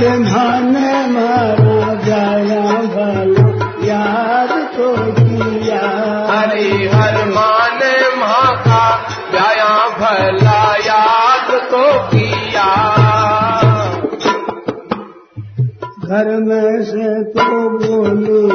माने 0.09 0.95
मारा 1.07 1.95
जाया 2.05 2.65
भलो 2.95 3.47
याद 3.87 4.51
तो 4.77 4.89
किया। 5.13 5.83
हरि 6.31 6.89
हर 6.95 7.17
मान 7.27 7.81
माँ 8.19 8.53
का 8.67 8.85
व्याया 9.33 9.75
भला 9.99 10.63
याद 10.87 11.51
तो 11.71 11.85
किया। 12.09 12.69
घर 16.09 16.29
में 16.41 16.83
से 16.85 17.13
तो 17.33 17.49
बोली 17.79 18.47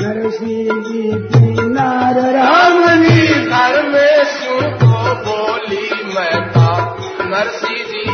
नरसी 0.00 0.64
जी 0.64 1.04
की 1.28 1.68
नार 1.68 2.20
राम 2.34 2.82
राम 2.84 3.24
घर 3.50 3.82
में 3.88 4.24
सू 4.24 4.60
को 4.82 5.14
बोली 5.24 5.88
मैं 6.14 6.36
था 6.50 6.70
नरसी 7.22 7.76
जी 7.84 8.13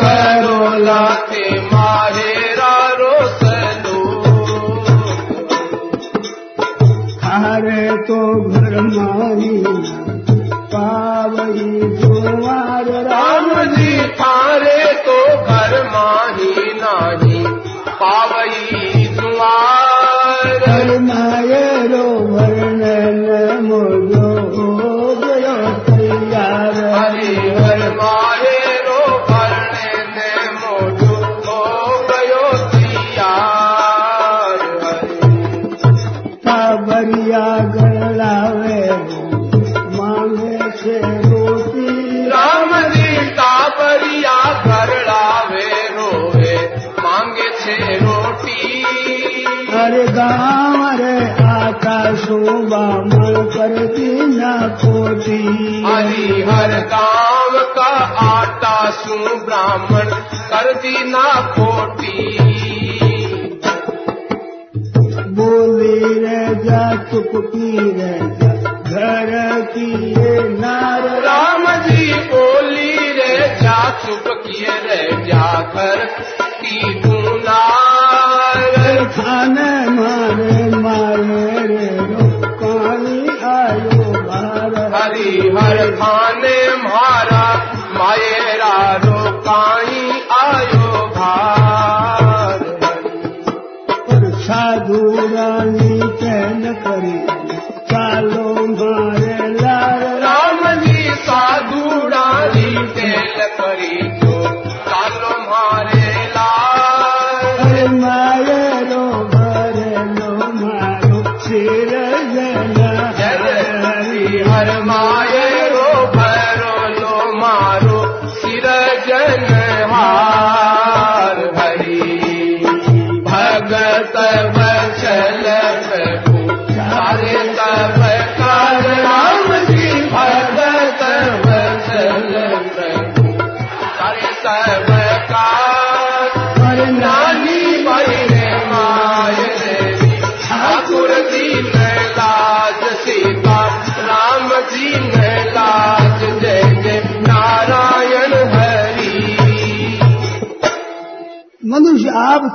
करोल 0.00 0.88
कर 60.72 61.04
ना 61.04 61.52
खोटी। 61.52 62.38
बोली 65.28 66.14
रे 66.14 66.54
जा 66.64 66.82
चुपकी 67.10 67.78
रे 67.92 68.18
जा 68.20 68.72
घर 68.82 69.60
की 69.60 70.10
ये 70.10 70.48
नार। 70.60 71.02
राम 71.02 71.66
जी 71.82 72.14
बोली 72.14 73.12
रे 73.12 73.38
जा 73.62 73.90
चुपकी 73.90 74.64
रे 74.64 75.26
जा 75.26 75.60
कर 75.76 76.04
की 76.62 76.94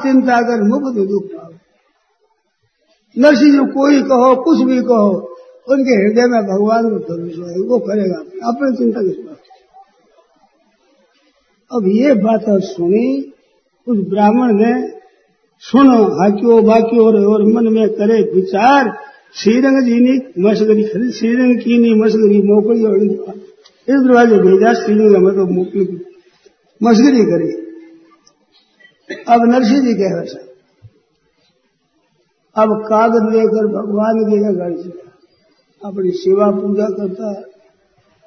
चिंता 0.03 0.41
कर 0.41 0.61
मुक्त 0.63 1.09
दुख 1.09 1.23
पाओ। 1.23 1.51
नरसिंह 3.17 3.51
जी 3.51 3.57
कोई 3.57 4.01
कहो 4.01 4.43
कुछ 4.43 4.61
भी 4.61 4.81
कहो 4.81 5.35
उनके 5.69 5.91
हृदय 5.91 6.27
में 6.27 6.41
भगवान 6.41 6.83
को 6.83 6.99
प्रवेश 6.99 7.35
है 7.35 7.61
वो 7.67 7.79
करेगा 7.79 8.19
अपने 8.47 8.77
चिंता 8.77 9.01
किस 9.01 9.25
बात 9.25 9.37
अब 11.71 11.87
ये 11.87 12.13
बात 12.13 12.63
सुनी 12.63 13.33
उस 13.87 13.97
ब्राह्मण 13.97 14.53
ने 14.53 14.89
सुनो 15.59 16.03
हाकियो 16.03 16.61
बाकियो 16.61 17.05
और, 17.05 17.25
और 17.25 17.43
मन 17.43 17.73
में 17.73 17.89
करे 17.89 18.31
विचार 18.35 18.97
श्रीरंग 19.35 19.83
जी 19.83 19.99
ने 19.99 20.41
मसगरी 20.49 20.83
खरीद 20.83 21.11
श्रीरंग 21.11 21.59
की 21.59 21.77
नहीं 21.77 21.95
मसगरी 21.95 22.41
मोकली 22.41 22.85
और 22.85 22.97
इस 23.89 24.07
दरवाजे 24.07 24.35
भेजा 24.35 24.73
श्रीरंग 24.73 25.23
में 25.23 25.35
तो 25.35 25.53
मोकली। 25.53 25.85
की 25.85 26.05
मसगरी 26.83 27.21
करी। 27.21 27.72
अब 29.09 29.41
नरसिंह 29.43 29.81
जी 29.81 29.93
कह 29.93 30.11
रहे 30.11 30.33
हैं 30.33 30.51
अब 32.55 32.69
कागज़ 32.89 33.25
लेकर 33.33 33.65
भगवान 33.67 34.19
के 34.23 34.37
से 34.83 34.89
अपनी 35.81 36.11
सेवा 36.11 36.51
पूजा 36.51 36.85
करता 36.85 37.29
है। 37.29 37.43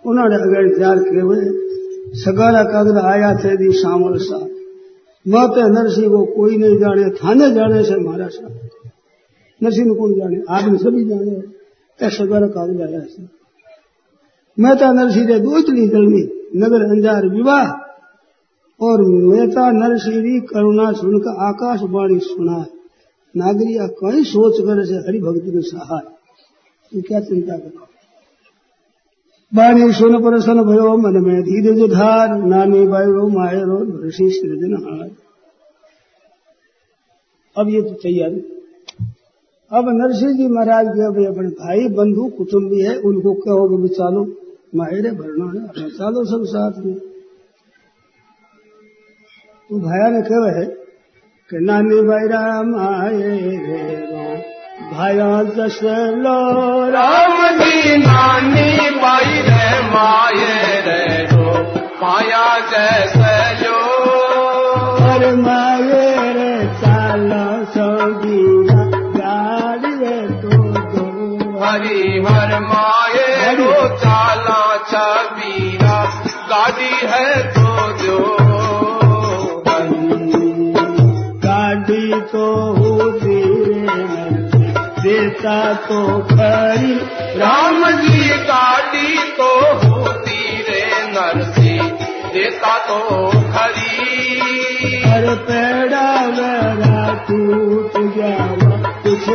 उन्होंने 0.06 0.36
अगर 0.36 0.78
जार 0.78 0.98
के 0.98 1.20
हुए 1.20 1.40
सगारा 2.14 2.62
कागज़ 2.64 2.98
आया 2.98 3.34
थे 3.34 3.56
दी 3.56 3.72
शामल 3.72 4.18
सा 4.18 4.38
मत 5.26 5.54
नरसिंह 5.58 6.08
को 6.08 6.24
कोई 6.36 6.56
नहीं 6.56 6.76
जाने, 6.78 7.10
थाने 7.10 7.50
जाने 7.54 7.84
से 7.84 7.96
महाराज 7.96 8.30
साहब। 8.30 8.60
नरसिंह 9.62 9.94
कौन 9.94 10.12
जाने? 10.12 10.36
आपने 10.50 10.78
सभी 10.78 11.04
जाने। 11.08 11.40
क्या 11.98 12.08
सगारा 12.08 12.46
कागज़ 12.46 12.82
आया 12.82 13.00
से 13.00 13.22
तो 14.76 14.92
नरसिंह 14.92 15.26
ने 15.26 15.38
दो 15.40 15.58
इतनी 15.58 15.88
जल्दी 15.88 16.22
नगर 16.56 16.82
अंजार 16.84 17.28
विवाह 17.28 17.85
और 18.80 19.02
मेहता 19.02 19.70
नरसिंह 19.70 20.40
करुणा 20.40 20.92
सुनकर 20.92 21.44
आकाशवाणी 21.46 22.18
सुना। 22.18 22.64
नागरिया 23.34 23.86
कहीं 23.86 24.22
सोच 24.24 24.60
कर 24.60 24.84
से 24.84 24.96
हरि 24.96 25.18
भक्ति 25.18 25.50
में 25.50 25.62
सहाय। 25.62 26.04
तू 26.92 27.00
क्या 27.00 27.20
चिंता 27.20 27.56
करो 27.56 27.84
बाणी 29.52 29.92
सुन 29.92 30.22
प्रसन्न 30.22 30.62
भयो, 30.62 30.96
मन 30.96 31.16
में 31.24 31.42
धीरज 31.42 31.80
धार। 31.92 32.34
नानी 32.44 32.86
बायो, 32.86 33.28
मायरो 33.28 34.06
ऋषि 34.06 34.28
सृजन 34.30 34.74
हार 34.74 35.10
अब 37.56 37.68
ये 37.68 37.82
तो 37.82 37.94
तैयारी। 37.94 38.40
अब 39.70 39.84
नरसिंह 39.88 40.32
जी 40.32 40.46
महाराज 40.48 40.86
के 40.86 41.06
अब 41.06 41.16
अपने 41.26 41.48
भाई, 41.50 41.88
बंधु, 41.88 42.28
कुटुंबी 42.28 42.80
है, 42.80 42.96
उनको 42.98 43.34
कहोगे 43.34 43.82
भी 43.82 43.88
चालो, 43.88 44.24
मायरे 44.74 45.10
भरना 45.10 45.46
है 45.46 45.88
चालो 45.90 46.24
सब 46.24 46.44
साथ 46.44 46.84
में। 46.86 47.15
तो 49.70 49.78
भाया 49.80 50.08
ने 50.10 50.20
कहे 50.22 50.50
है 50.56 50.64
कि 51.50 51.60
नानी 51.66 51.96
बैरा 52.08 52.42
माये 52.66 53.30
रे 53.62 53.86
रो। 54.02 54.26
भाया 54.90 55.30
जस 55.56 55.78
लो 56.22 56.36
राम 56.90 57.40
जी 57.58 57.96
नानी 57.96 58.90
बाई 59.00 59.42
रे 59.48 59.66
माये 59.88 60.80
रे। 60.86 61.00
रो 61.32 61.50
माया 62.02 62.46
जैसे 62.70 63.34
जो 63.64 63.74
और 65.08 65.26
माये 65.42 66.06
रे 66.38 66.54
चालो 66.78 67.44
सौदिया 67.74 68.88
गाड़ी 69.18 69.94
रे 69.96 70.16
तो 70.42 70.62
दो। 70.94 71.06
हरि 71.64 72.24
हर 72.28 72.58
माये 72.62 73.54
रो 73.56 73.74
चाला 73.98 74.62
छबीरा 74.90 76.00
गाड़ी 76.50 76.94
है 77.12 77.30
तो 77.52 77.92
जो 78.04 78.45
तो 82.36 82.66
देता 85.02 85.58
तो 85.82 86.00
खरी 86.30 86.94
राम 87.40 87.84
जी 88.00 88.28
गाड़ी 88.48 89.12
तो 89.38 89.48
होती 89.82 90.40
रे 90.68 90.82
नरसी 91.12 91.76
देता 92.34 92.76
तो 92.88 92.98
खरी 93.52 94.40
हर 95.04 95.34
पेड़ा 95.48 96.08
मेरा 96.30 97.14
टूट 97.28 97.96
गया 98.16 98.46
कुछ 99.04 99.28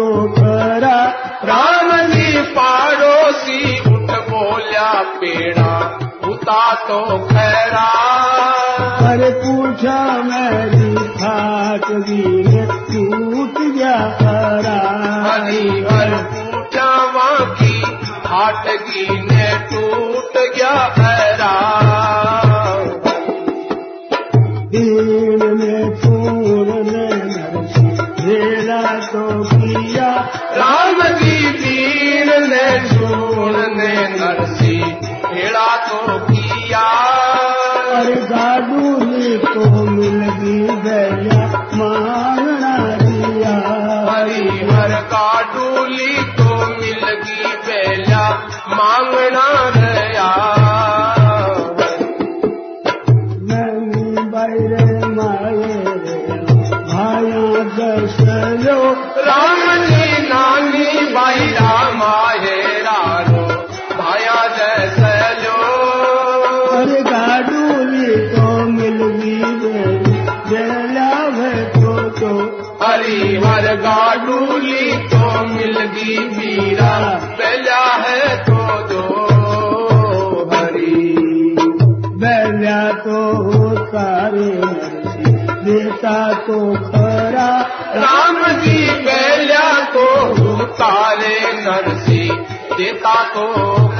तो 0.00 0.26
खरा 0.32 0.98
राम 1.44 1.90
जी 2.08 2.42
पाड़ोसी 2.52 3.58
उठ 3.88 4.10
बोलिया 4.28 4.92
पेड़ा 5.16 5.72
उता 6.28 6.62
तो 6.88 7.00
खैरा। 7.26 7.84
अरे 9.10 9.30
पूछा 9.42 9.98
मेरी 10.22 10.94
खाट 11.18 11.84
गिरे 12.08 12.64
टूट 12.88 13.58
गया 13.58 13.96
खरा 14.20 14.78
हरि 15.26 15.68
हर 15.90 16.16
की 17.60 17.76
हाट 18.26 18.66
की 18.88 19.06
ने 19.26 19.52
टूट 19.72 20.38
गया 20.56 20.74
खैरा 20.88 21.29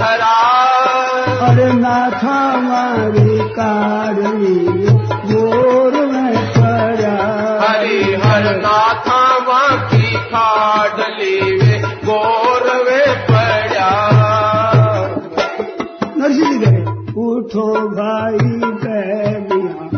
खरा 0.00 0.38
नाथा 1.80 2.38
ज़ोर 5.30 5.94
में 6.12 6.36
पड़ा 6.56 7.16
हरि 7.62 8.00
हर 8.24 8.44
नाथा 8.56 9.20
वाकी 9.48 10.08
खाडली 10.32 11.38
वे 11.60 11.78
गोरवे 12.06 13.00
पड़ा। 13.30 13.92
नरसिंह 16.18 16.54
जी 16.64 16.72
उठो 17.26 17.68
भाई 17.96 18.50
बहनिया 18.84 19.88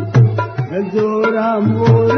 जो 0.94 1.08
राम 1.30 1.66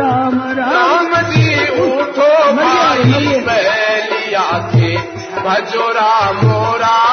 राम 0.00 0.37
राम 0.58 1.10
जी 1.30 1.48
उठो 1.87 2.30
भाई 2.60 3.40
बैलिया 3.48 4.46
भजो 5.46 5.87
रामो 5.96 6.60
राम 6.82 7.03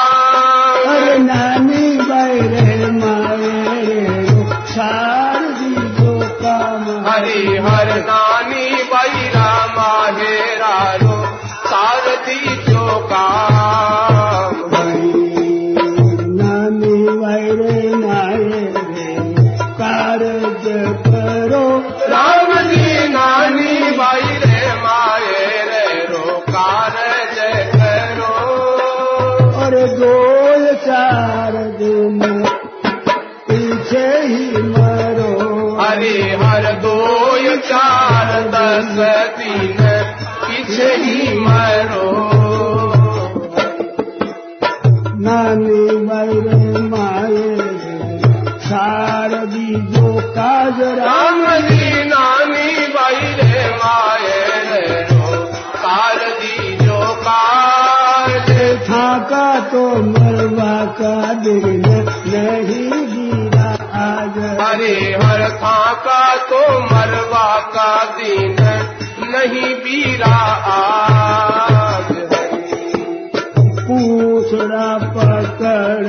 नानी 1.21 1.87
बैरे 1.97 2.91
मारे 2.91 4.25
शारदी 4.73 5.73
जो 5.97 6.13
काम। 6.41 6.83
हरि 7.07 7.43
नानी 8.01 8.67
बैरा 8.93 9.49
माहेरा 9.77 10.75
रो 10.95 11.17
सारथी 11.65 12.55
जो 12.71 12.85
काम। 13.13 13.60
थाका 65.91 66.35
तो 66.35 66.79
मरवा 66.79 67.47
का 67.59 68.03
दिन 68.17 68.55
नहीं 69.31 69.73
बीरा 69.75 70.35
आज 70.73 72.11
पूछड़ा 73.87 74.87
पकड़ 75.15 76.07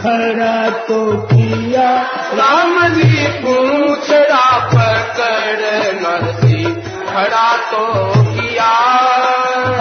खड़ा 0.00 0.70
तो 0.70 0.98
किया। 1.32 1.90
राम 2.34 2.88
जी 2.88 3.26
पूछड़ा 3.42 4.46
पकड़ 4.74 5.62
नरसी। 6.02 6.64
खड़ा 7.12 7.50
तो 7.56 7.84
किया। 8.26 8.70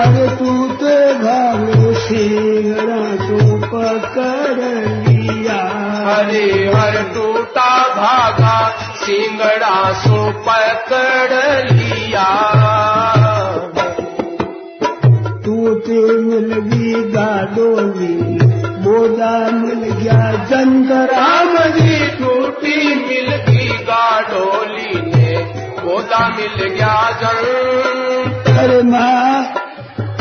अरे 0.04 0.28
तू 0.36 0.52
तो 0.82 0.94
घाव 1.20 1.94
सिंगड़ा 1.94 3.04
तो 3.26 3.58
पकड़ 3.68 4.62
लिया। 5.10 5.62
हरे 6.08 6.48
हर 6.76 7.04
टूटा 7.14 7.37
धागा 7.98 8.58
सिंगड़ा 9.04 9.78
सो 10.04 10.22
पकड़ 10.48 11.72
लिया। 11.72 12.28
टूटे 15.46 16.00
मिल 16.22 16.54
गई 16.72 16.94
गाडोली 17.14 18.16
बोदा 18.86 19.32
मिल 19.52 19.84
गया 20.00 20.20
जंतरा 20.50 21.26
जी 21.78 21.98
टूटी 22.20 22.76
मिल 23.06 23.30
गई 23.48 23.68
गाडोली 23.90 25.02
ने 25.12 25.34
गोदा 25.82 26.28
मिल 26.38 26.64
गया 26.76 26.94
अरे 28.64 28.82
माँ 28.92 29.67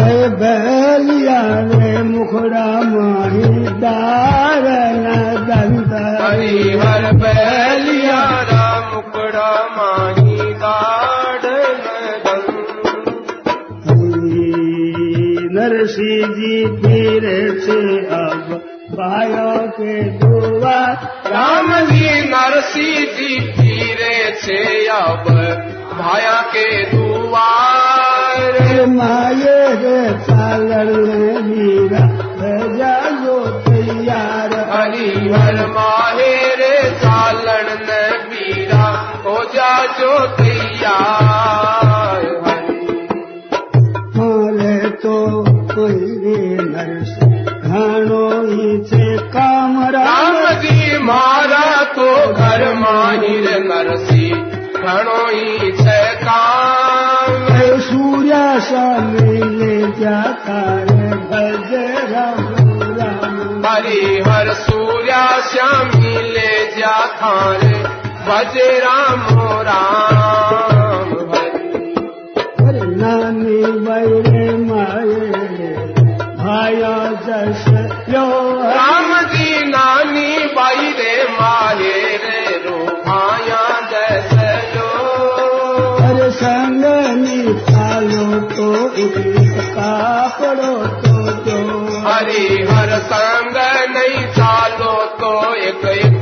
अरे 0.07 0.29
बैलिया 0.41 1.41
ने 1.69 2.03
मुखड़ा 2.03 2.67
माही 2.91 3.49
डार 3.81 4.67
दंत। 5.49 5.93
हरि 6.21 6.79
हर 6.83 7.05
बैलिया 7.23 8.21
राम 8.51 8.95
मुकड़ा 8.95 9.51
माही 9.77 10.37
नरसी 15.57 16.15
जी 16.37 16.55
फिर 16.81 17.25
से 17.67 17.81
अब 18.17 18.45
भाइयों 18.99 19.61
के 19.79 19.95
दुआ। 20.19 20.79
राम 21.33 21.69
जी 21.91 22.09
नरसी 22.31 22.93
जी 23.17 23.41
पीरे 23.57 24.17
छे 24.43 24.63
अब 24.97 25.31
भाया 25.99 26.41
के 26.55 26.69
दुआर 26.91 28.55
माये 28.87 29.46
श्यामी 65.47 66.15
ले 66.33 66.55
जा 66.79 66.95
थारे 67.19 67.73
भजे 68.27 68.69
राम 68.79 69.27
राम। 69.69 70.66
बैरे 73.97 75.69
भाया 76.37 76.97
जस 77.27 77.65
यो 78.09 78.25
राम 78.63 79.13
जी 79.33 79.65
नानी 79.69 80.33
बाई 80.57 80.91
रे 80.99 81.15
माहे 81.31 81.95
रे 82.25 82.41
रो 82.65 82.77
भाया 83.07 83.63
जैसे 83.93 84.51
जो। 84.75 84.89
अरे 86.09 86.31
संग 86.41 86.85
निकालो 87.23 88.27
तो 88.53 88.69
कापड़ो 89.79 90.77
तो 91.07 91.17
जो 91.47 91.59
हरि 92.07 92.47
हर 92.71 92.99
संग 93.13 93.57
नहीं 93.97 94.27
चालो 94.33 94.95
तो 95.23 95.33
एक 95.55 95.85
एक 95.97 96.16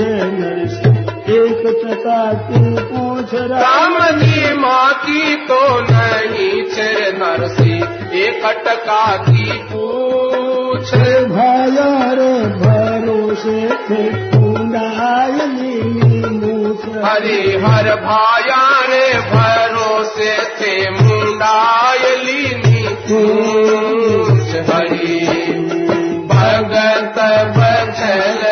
नहीं 0.00 0.66
से 0.66 0.90
एक 1.34 1.82
टका 1.84 2.32
की 2.32 2.74
पूछ 2.92 3.34
राम 3.34 3.98
जी 4.18 4.52
माँ 4.56 4.92
की 4.94 5.34
तो 5.46 5.60
नहीं 5.80 6.62
छिर 6.70 7.18
नरसी 7.18 7.76
एक 8.22 8.44
टका 8.66 9.16
की 9.16 9.52
पूछ। 9.72 10.94
भाया 11.32 12.12
रे 12.12 12.32
भरोसे 12.58 13.60
थे 13.66 14.02
कुंडायली 14.30 15.82
मूछ 15.82 16.84
हरि 17.04 17.40
हर 17.64 17.94
भाया 18.00 18.64
रे 18.86 19.06
भरोसे 19.30 20.36
थे 20.60 20.90
मुंडायली 20.90 22.48
पूछ 23.08 24.70
हरि 24.70 25.20
भगत 26.32 27.18
बचल 27.56 28.51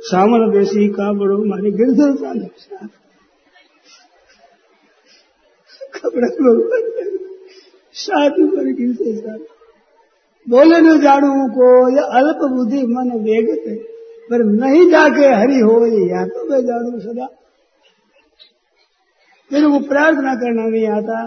सामल 0.00 0.58
देसी 0.58 0.88
का 0.88 1.12
बड़ो 1.12 1.44
मारे 1.44 1.70
गिरधर 1.70 2.48
कपड़ा 5.94 6.28
भगवान 6.28 7.18
साधु 7.92 8.46
पर 8.46 8.64
गिरते 8.64 9.20
चाल 9.20 9.38
बोले 10.48 10.80
न 10.80 11.00
जाड़ू 11.00 11.48
को, 11.48 11.96
या 11.96 12.02
अल्प 12.02 12.36
बुद्धि 12.36 12.82
मन 12.82 13.10
वेगत 13.12 13.84
पर 14.30 14.44
नहीं 14.44 14.90
जाके 14.90 15.26
हरि 15.26 15.60
हो, 15.60 15.86
या 15.86 16.26
तो 16.26 16.50
मैं 16.50 16.60
जाड़ू 16.60 17.00
सदा। 17.00 17.28
मेरे 19.52 19.66
को 19.66 19.88
प्रार्थना 19.88 20.34
करना 20.34 20.62
नहीं 20.62 20.88
आता। 20.88 21.26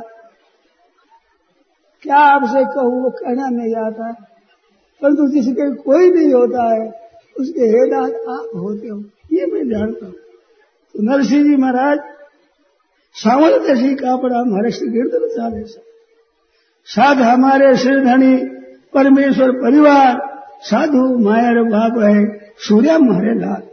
क्या 2.01 2.15
आपसे 2.15 2.65
कहूँ, 2.65 3.03
वो 3.03 3.09
कहना 3.09 3.49
नहीं 3.49 3.75
आता। 3.75 4.13
परंतु 5.01 5.27
जिसके 5.27 5.75
कोई 5.75 6.11
नहीं 6.11 6.33
होता 6.33 6.73
है 6.73 7.02
उसके 7.39 7.61
हेदात 7.61 8.13
आप 8.13 8.49
होते 8.55 8.87
हो। 8.87 9.03
ये 9.33 9.45
मैं 9.45 9.69
जानता 9.69 10.05
हूँ। 10.05 10.13
तो 10.95 11.03
नरसिंह 11.03 11.43
जी 11.43 11.55
महाराज 11.55 11.99
सावल 13.13 13.67
जैसी 13.67 13.95
कापड़ा 13.95 14.37
हमारे 14.39 14.71
श्री 14.71 14.87
गिरधर 14.87 15.27
चाले 15.27 15.83
साध 16.85 17.17
हमारे 17.17 17.75
श्रीधनी 17.75 18.37
परमेश्वर 18.93 19.51
परिवार, 19.51 20.33
साधु 20.61 21.17
मायर 21.17 21.63
बाप 21.63 22.03
है, 22.03 22.49
सूर्या 22.57 22.97
मारे 22.97 23.39
लाल। 23.39 23.63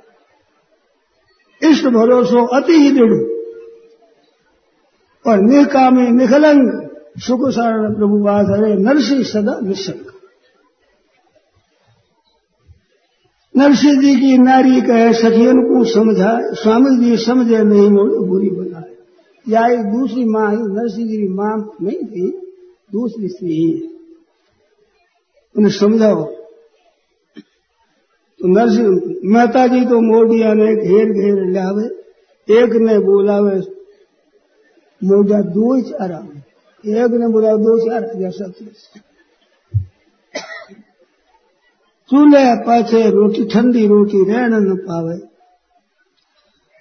इष्ट 1.70 1.86
भरोसो 1.86 2.46
अति 2.46 2.72
ही 2.72 2.90
दृढ़। 2.90 3.30
और 5.26 5.40
निकामी 5.40 6.08
निखलंग 6.08 6.88
सुख 7.18 7.40
सारण 7.48 7.94
प्रभु 7.94 8.18
बात 8.18 8.46
है 8.46 8.80
नरसिंह 8.80 9.22
सदा 9.22 9.60
निशंक। 9.60 10.09
नरसिंह 13.54 14.00
जी 14.02 14.14
की 14.16 14.36
नारी 14.38 14.80
कहे 14.80 15.12
सखियन 15.12 15.60
को 15.62 15.84
समझाए 15.84 16.42
स्वामी 16.54 16.90
जी 16.98 17.16
समझे 17.16 17.62
नहीं 17.64 17.88
बुरी 18.28 18.50
बनाए। 18.50 18.90
या 19.46 19.66
एक 19.68 19.84
दूसरी 19.92 20.24
माँ 20.26 20.50
ही 20.50 20.56
नरसिंह 20.56 21.08
जी 21.08 21.16
की 21.16 21.28
माँ 21.30 21.56
नहीं 21.82 22.04
थी, 22.04 22.26
दूसरी 22.92 23.28
स्त्री 23.28 23.54
ही 23.54 23.72
उन्हें 25.54 25.72
समझाओ। 25.72 26.24
तो 28.40 28.48
नरसिंह 28.48 28.88
मेहता 29.32 29.66
जी 29.66 29.84
तो 29.86 30.00
मोडिया 30.02 30.52
ने 30.54 30.68
घेर 30.76 31.12
घेर 31.12 31.44
लावे, 31.52 31.86
एक 32.48 32.70
ने 32.80 32.98
बोलावे, 33.00 33.58
मोजा 35.02 35.40
दो 35.50 35.80
चारा 35.82 36.18
एक 36.84 37.12
ने 37.12 37.26
बोला 37.28 37.52
दो 37.58 37.78
चार 37.80 38.02
जैसा 38.16 38.46
चूल्हे 42.10 42.44
पाछे 42.66 43.02
रोटी 43.10 43.44
ठंडी 43.52 43.86
रोटी 43.86 44.22
रहने 44.30 44.58
न 44.62 44.76
पावे 44.86 45.16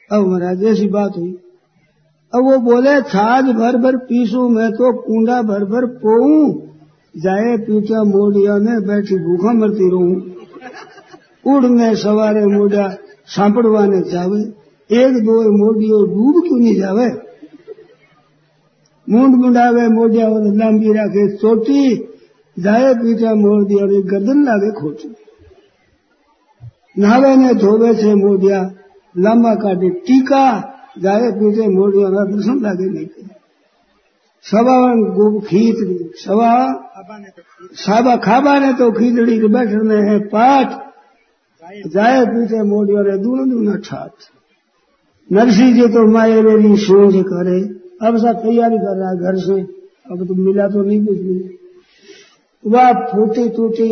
अब 0.10 0.26
महाराज 0.28 0.64
ऐसी 0.72 0.88
बात 0.96 1.18
हुई 1.18 1.32
अब 2.34 2.44
वो 2.46 2.58
बोले 2.66 2.96
छाछ 3.12 3.46
भर 3.60 3.78
भर 3.84 3.98
पीसू 4.10 4.48
मैं 4.56 4.72
तो 4.80 4.92
कूंडा 5.04 5.42
भर 5.52 5.64
भर 5.74 5.86
पोऊ 6.02 6.34
जाए 7.16 7.56
पीछा 7.68 8.04
मोडिया 8.10 8.58
ने 8.66 8.80
बैठी 8.88 9.16
भूखा 9.28 9.54
मरती 9.60 9.90
रहूँ 9.94 11.54
उड़ने 11.54 11.94
सवारे 12.02 12.46
मोडिया 12.58 12.88
सांपड़वाने 13.36 14.02
जावे 14.12 14.42
एक 14.90 15.24
दो 15.26 15.40
मोडियो 15.58 16.04
डूब 16.12 16.44
क्यों 16.48 16.60
नहीं 16.60 16.76
जावे 16.80 17.10
मूंड 19.08 19.36
मुंडावे 19.42 19.88
मोडिया 19.94 20.28
और 20.30 20.54
लांबी 20.58 20.94
राखे 20.98 21.28
चोटी 21.38 21.84
जाए 22.60 22.94
पीछे 22.94 23.34
मोड़ 23.36 23.64
दिया 23.66 23.84
और 23.84 23.94
गर्दन 24.06 24.44
लागे 24.46 24.72
खोच 24.72 25.06
नहावे 27.00 27.36
ने 27.36 27.54
धोबे 27.54 27.94
से 27.94 28.14
मोड़ 28.16 28.38
दिया 28.40 28.62
लंबा 29.16 29.54
काटे, 29.56 29.90
टीका, 29.90 30.46
जाए 31.00 31.32
पीछे 31.32 31.68
मोड़ 31.68 31.92
दिया 31.92 32.08
और 32.08 32.32
दर्शन 32.32 32.60
लागे 32.62 32.90
नहीं 32.90 33.06
किया 33.06 33.36
सवा 34.46 34.76
गुब 35.16 35.42
खींचड़ी 35.44 35.98
सवा 36.16 36.52
साबा 37.76 38.16
खाबा 38.16 38.58
ने 38.60 38.74
तो 38.74 38.92
खींचड़ी 38.92 39.40
के 39.40 39.48
बैठने 39.48 39.96
हैं, 40.10 40.20
पाठ। 40.28 40.68
जाए 41.88 42.26
पीछे 42.26 42.62
मोड़ 42.64 42.86
दिया 42.88 43.00
और 43.00 43.18
दून 43.18 43.50
दूना 43.50 43.76
छात 43.80 44.14
नरसिंह 45.30 45.74
जी 45.76 45.88
तो 45.88 46.06
माए 46.12 46.42
मेरी 46.42 46.76
सोच 46.78 47.16
करे। 47.26 47.60
अब 48.08 48.18
सब 48.18 48.42
तैयारी 48.44 48.78
कर 48.78 48.96
रहा 49.00 49.10
है 49.10 49.18
घर 49.18 49.36
से। 49.40 49.62
अब 50.12 50.26
तुम 50.28 50.40
मिला 50.40 50.68
तो 50.68 50.84
नहीं 50.84 51.06
कुछ 51.06 51.18
भी 51.18 51.59
वह 52.66 52.92
फूटी 53.06 53.48
टूटी 53.50 53.90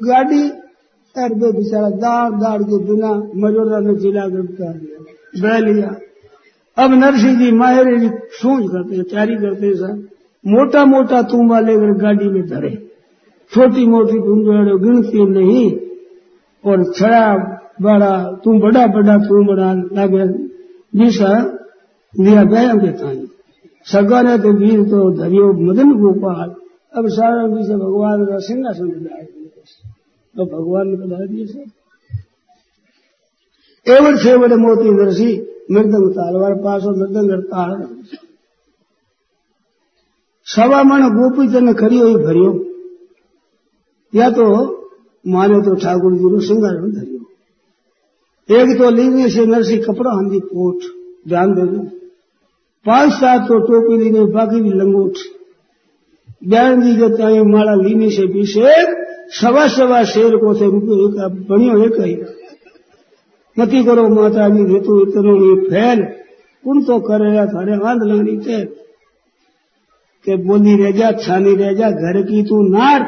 गाड़ी 0.00 0.42
और 1.16 1.34
वो 1.34 1.50
बेचारा 1.52 1.90
दाड़ 1.98 2.30
दाड़ 2.40 2.62
के 2.62 2.78
बिना 2.84 3.10
मजोरा 3.38 3.78
ने 3.80 3.94
जिला 3.96 4.24
कर 4.28 4.78
बह 5.42 5.58
लिया। 5.58 5.90
अब 6.76 6.94
नरसिंह 6.94 7.38
जी 7.38 7.50
माहिर 7.52 7.98
जी 7.98 8.08
सोच 8.34 8.64
करते 8.70 9.02
तैयारी 9.02 9.36
करते 9.36 9.74
सर। 9.74 9.92
मोटा 10.44 10.84
मोटा 10.84 11.20
तुम्बा 11.22 11.60
लेकर 11.60 11.92
गाड़ी 11.98 12.28
में 12.28 12.42
धरे। 12.46 12.70
छोटी 13.52 13.86
मोटी 13.86 14.18
तुम्बे 14.20 14.76
गिनती 14.78 15.24
नहीं, 15.30 15.66
और 16.64 16.84
छड़ा 16.92 17.26
बड़ा, 17.82 18.14
तुम 18.44 18.60
बड़ा 18.60 18.86
बड़ा 18.86 19.16
तुम 19.18 19.46
बड़ा 19.46 19.72
लगे 19.94 20.26
जिसा 20.98 21.32
लिया 22.14 22.42
गया 22.44 23.12
सगा 23.86 24.20
ने 24.22 24.36
तो 24.38 24.52
वीर 24.58 24.82
तो 24.82 25.10
धरियो 25.12 25.52
मदन 25.62 25.92
गोपाल। 25.94 26.54
अब 26.94 27.06
सारा 27.10 27.44
विषय 27.46 27.76
भगवान 27.76 28.24
का 28.24 28.36
सिंहासन 28.40 28.90
लाए 29.04 29.24
तो 30.34 30.44
भगवान 30.46 30.88
ने 30.88 30.96
बता 30.96 31.24
दिए 31.26 31.46
सर 31.46 31.64
एवं 33.86 34.16
छह 34.16 34.36
बड़े 34.36 34.56
मोती 34.56 34.90
नरसी, 34.90 35.30
मृदंग 35.70 36.06
तालवार 36.12 36.54
पास 36.62 36.84
और 36.84 36.94
मृदंग 36.96 37.30
ताल 37.44 37.72
सवा 40.46 40.80
मन 40.82 41.02
गोपी 41.10 41.44
जन 41.48 41.72
खड़ी 41.74 41.98
हुई 41.98 42.14
भरियो। 42.24 42.52
या 44.12 44.30
तो 44.30 44.46
माने 45.24 45.60
तो 45.60 45.74
ठाकुर 45.74 46.12
जी 46.14 46.30
नो 46.32 46.40
सिंगार 46.40 46.74
धरियो। 46.90 48.60
एक 48.60 48.78
तो 48.78 48.90
लीने 48.90 49.28
से 49.30 49.46
नरसी 49.46 49.76
कपड़ा 49.82 50.10
हंदी 50.10 50.40
कोट 50.46 50.78
ध्यान 51.28 51.54
देना। 51.54 51.82
पाँच 52.86 53.12
सात 53.12 53.40
तो 53.48 53.58
टोपी 53.58 53.94
लीने 53.98 54.24
बाकी 54.32 54.60
भी 54.60 54.72
लंगोट। 54.72 55.14
बयान 56.44 56.82
जी 56.82 56.94
जता 56.96 57.28
माला 57.44 57.74
लीने 57.74 58.10
से 58.10 58.26
पीछे 58.26 58.72
सवा 59.32 59.66
सवा 59.68 60.02
शेर 60.04 60.36
को 60.36 60.54
से 60.54 60.66
रुपये 60.66 61.06
का 61.12 61.28
बनियो 61.48 61.84
एक 61.84 62.00
ही 62.00 62.14
मती 63.56 63.82
करो 63.84 64.08
माता 64.08 64.48
जी 64.48 64.62
हेतु 64.72 65.00
इतनो 65.02 65.34
ये 65.36 65.54
फैल। 65.68 66.02
कुन 66.64 66.82
तो 66.82 66.98
करे 67.00 67.46
थारे 67.46 67.74
आंध 67.88 68.02
लगनी 68.02 68.36
थे 68.38 68.64
के 70.24 70.36
बोली 70.44 70.74
रह 70.76 70.90
जा, 70.90 71.10
छानी 71.12 71.54
रह 71.54 71.72
जा, 71.72 71.90
घर 71.90 72.22
की 72.22 72.42
तू 72.42 72.60
नार। 72.68 73.02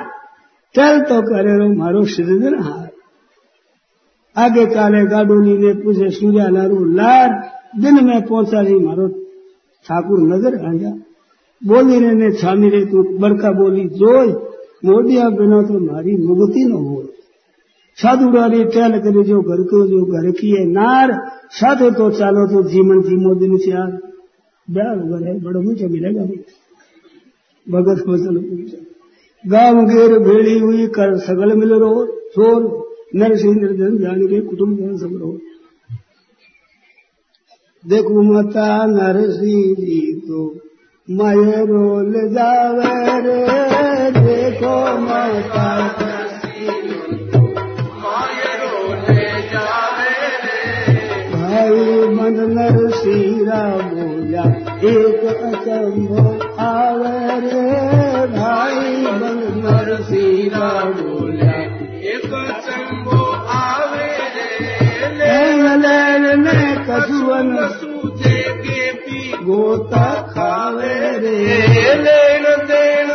चल 0.74 1.00
तो 1.00 1.20
करे 1.22 1.56
रो 1.58 1.68
मारो 1.74 2.04
सृजन 2.04 2.58
हार। 2.62 2.88
आगे 4.36 4.64
काले 4.66 5.04
गाडोली 5.06 5.56
ने 5.58 5.72
पूछे, 5.74 6.10
सूर्या 6.10 6.48
नारू, 6.48 6.84
लार, 6.94 7.28
दिन 7.80 8.04
में 8.04 8.20
पहुँचा 8.22 8.60
नहीं 8.60 8.80
मारो, 8.80 9.08
ठाकुर 9.86 10.18
नज़र 10.24 10.54
आ 10.66 10.72
जा। 10.72 10.90
ने 11.62 12.30
छानी 12.32 12.68
रे 12.68 12.84
तू 12.84 13.02
बड़का 13.18 13.52
बोली 13.52 13.84
जोई 13.96 14.32
मोडिया 14.84 15.28
बिना 15.30 15.62
तो 15.62 15.78
मारी 15.80 16.16
मुगति 16.16 16.64
न 16.64 16.72
हो 16.72 17.02
साधुडारी 17.98 18.64
टेल 18.64 18.98
करे 18.98 19.22
जो 19.24 19.40
घर 19.40 19.62
को 19.62 19.86
जो 19.86 20.04
घर 20.04 20.30
की 20.30 20.50
है 20.50 20.64
नार 20.64 21.12
साधे 21.50 21.90
तो 21.90 22.10
चालो 22.10 22.46
तो 22.46 22.62
जीवन 22.62 23.00
जीमो 23.02 23.34
दिन 23.34 23.56
से 23.56 23.70
यार 23.70 23.90
ब्याह 24.68 24.92
वगैरह 24.92 25.26
है 25.26 25.38
बड़ा 25.40 25.60
मुझे 25.60 25.86
मिलेगा 25.86 26.24
भगत 27.66 28.02
फ़सल 28.02 28.36
गाँव 29.44 29.84
घेर 29.86 30.18
भेड़ी 30.18 30.58
हुई 30.58 30.86
कर 30.86 31.16
सगल 31.18 31.56
मिल 31.56 31.72
रो 31.74 31.90
छोर 32.34 32.62
नर 33.16 33.36
सिंह 33.36 33.54
निर्जन 33.54 33.98
जान 33.98 34.26
के 34.26 34.40
कुटुंब 34.40 34.76
जन 34.76 34.96
सब 34.96 35.16
रो 35.22 35.32
देखो 37.84 38.22
माता 38.22 38.68
नरसिंह 38.86 39.74
जी 39.74 40.00
तो 40.20 40.44
माये 41.10 41.58
रोल 41.66 42.14
जावे 42.28 42.94
रे, 43.20 43.42
देखो 44.10 44.72
माता। 44.98 45.66
भाई 51.32 52.08
मन 52.08 52.36
नर 52.56 52.90
सीरा 52.90 53.62
एक 54.90 55.22
अचंभो 55.44 56.24
आवे 56.60 57.40
रे। 57.40 57.62
भाई 58.36 58.96
मन 59.06 59.40
नर 59.62 59.96
सीरा 60.02 60.68
बोला 60.90 61.52
एक 62.14 62.30
चंबो 62.66 63.22
आवे 63.60 64.10
रे। 64.34 65.08
नैन 65.18 65.64
नैन 65.80 66.46
कछुअन 66.90 67.85
गोता 69.46 70.06
खावे 70.30 70.94
रे। 71.18 71.38
लेन 71.94 72.44
देन। 72.66 73.08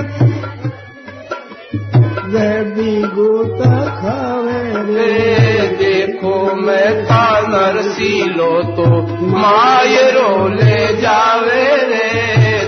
जय 2.31 2.63
दूत 3.15 3.61
खावे 3.99 4.61
रे। 4.61 4.91
रे 4.93 5.67
देखो 5.67 6.55
मैं 6.55 7.05
था 7.05 7.25
नरसीलो 7.47 8.51
तो 8.63 8.85
मायरो 9.27 10.47
ले 10.47 11.01
जावे 11.01 11.63
रे। 11.75 12.09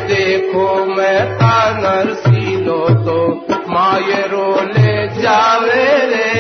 देखो 0.08 0.86
मैं 0.86 1.38
था 1.38 1.58
नरसीलो 1.80 2.80
तो 2.90 3.18
मायरो 3.70 4.48
ले 4.62 5.22
जावे 5.22 5.86
रे। 6.06 6.32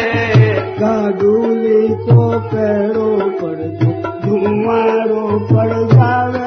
गाडूली 0.79 1.87
को 1.87 2.39
पैरो 2.39 3.09
पड़ 3.41 3.59
जो 3.59 3.91
धुमारो 4.25 5.39
पड़ 5.39 5.73
जावे 5.93 6.39
रे 6.39 6.42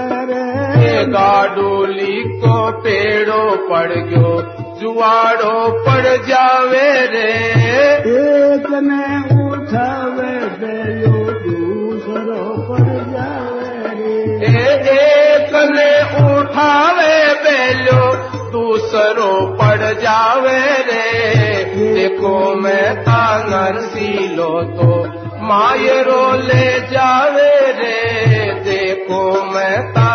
गाडोली 1.04 2.16
को 2.42 2.56
पेड़ो 2.82 3.44
पड़ 3.68 3.92
गयो 3.92 4.30
जुआड़ो 4.80 5.58
पड़ 5.86 6.16
जावे 6.26 6.90
रे। 7.06 7.30
एक 8.12 8.66
ने 8.86 9.06
उठावे 9.44 10.34
बेलो 10.60 11.18
दूसरो 11.40 12.44
पड़ 12.68 12.88
जावे 13.12 13.94
रे। 13.94 14.48
एक 14.48 15.54
ने 15.72 15.90
उठावे 16.24 17.16
बेलो 17.44 18.02
दूसरो 18.52 19.30
पड़ 19.56 19.92
जावे 20.02 20.58
रे। 20.88 21.04
देखो 21.94 22.54
मैं 22.54 23.02
था 23.02 23.24
नरसीलो 23.48 24.50
तो 24.72 24.88
मायरो 25.42 26.22
ले 26.42 26.68
जावे 26.90 27.54
रे। 27.72 27.94
देखो 28.64 29.22
मैं 29.44 29.92
था 29.92 30.12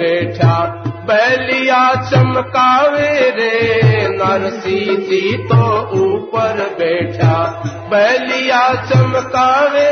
बैठा, 0.00 0.54
बैलिया 1.06 1.84
चमकावे 2.10 3.10
रे 3.30 4.08
नरसी 4.10 5.36
तो 5.44 5.64
ऊपर 5.96 6.58
बैठा। 6.78 7.34
बैलिया 7.90 8.62
चमकावे 8.84 9.90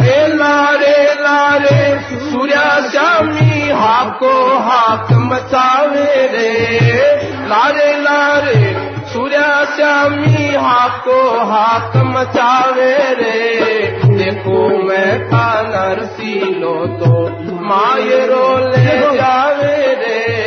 हे 0.00 0.26
लारे 0.28 0.96
लारे, 1.14 1.80
सूर्या 2.22 2.68
श्यामी 2.90 3.68
हाको 3.70 4.34
हाक 4.58 5.12
मचावे 5.12 6.14
रे। 6.26 6.50
लारे 7.48 7.92
लारे, 8.00 8.62
सूर्या 9.12 9.64
श्यामी 9.76 10.54
हाको 10.56 11.20
हाक 11.50 11.96
मचावे 12.06 12.94
रे। 13.20 14.05
देखो 14.26 14.68
मैं 14.68 15.28
था 15.28 15.62
नरसीलो 15.62 16.86
तो। 16.86 17.28
मायरो 17.52 18.58
ले 18.58 19.16
जावे 19.16 19.94
रे। 19.94 20.45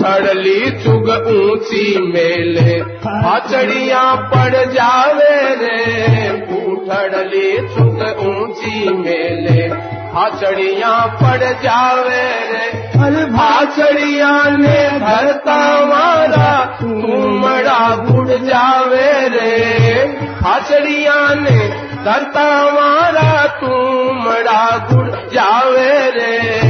उठड़ली 0.00 0.70
चुग 0.82 1.08
ऊँची 1.28 2.12
मेले। 2.12 2.74
हाचड़िया 3.06 4.04
पड़ 4.30 4.64
जावे 4.72 5.34
रे, 5.54 6.30
उठड़ली 6.56 7.50
चुग 7.74 8.00
ऊँची 8.20 8.88
मेले। 8.92 9.66
हाचड़िया 10.14 10.94
पड़ 11.20 11.52
जावे 11.62 12.22
रे 12.50 12.64
अरे 13.00 13.24
भाचड़िया 13.26 14.32
ने 14.56 14.78
भरता 14.98 15.60
मारा, 15.86 16.78
तुमड़ा 16.80 17.96
गुड़ 17.96 18.28
जावे 18.28 19.12
रे। 19.28 20.04
भाचड़िया 20.40 21.34
ने 21.34 21.58
धरता 22.04 22.48
मारा, 22.72 23.46
तुमड़ा 23.60 24.88
गुड़ 24.92 25.08
जावे 25.34 25.92
रे। 26.10 26.69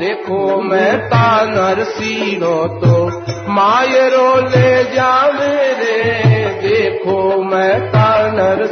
देखो 0.00 0.60
मैं 0.62 0.98
तानर 1.06 1.82
सीनो 1.86 2.56
तो 2.76 2.92
मायरो 3.48 4.28
ले 4.42 4.70
जा 4.94 5.12
मेरे। 5.32 5.96
देखो 6.62 7.16
मैं 7.44 7.80
तानर 7.88 8.66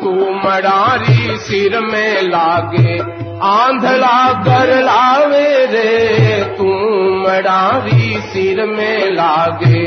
तू 0.00 0.12
मडारी 0.44 1.36
सिर 1.38 1.78
में 1.82 2.22
लागे, 2.24 2.98
आंधला 3.44 4.20
कर 4.44 4.74
लावे 4.82 5.48
रे 5.66 6.42
तू 6.58 6.72
मडारी 7.18 8.20
सिर 8.26 8.64
में 8.66 9.10
लागे 9.12 9.82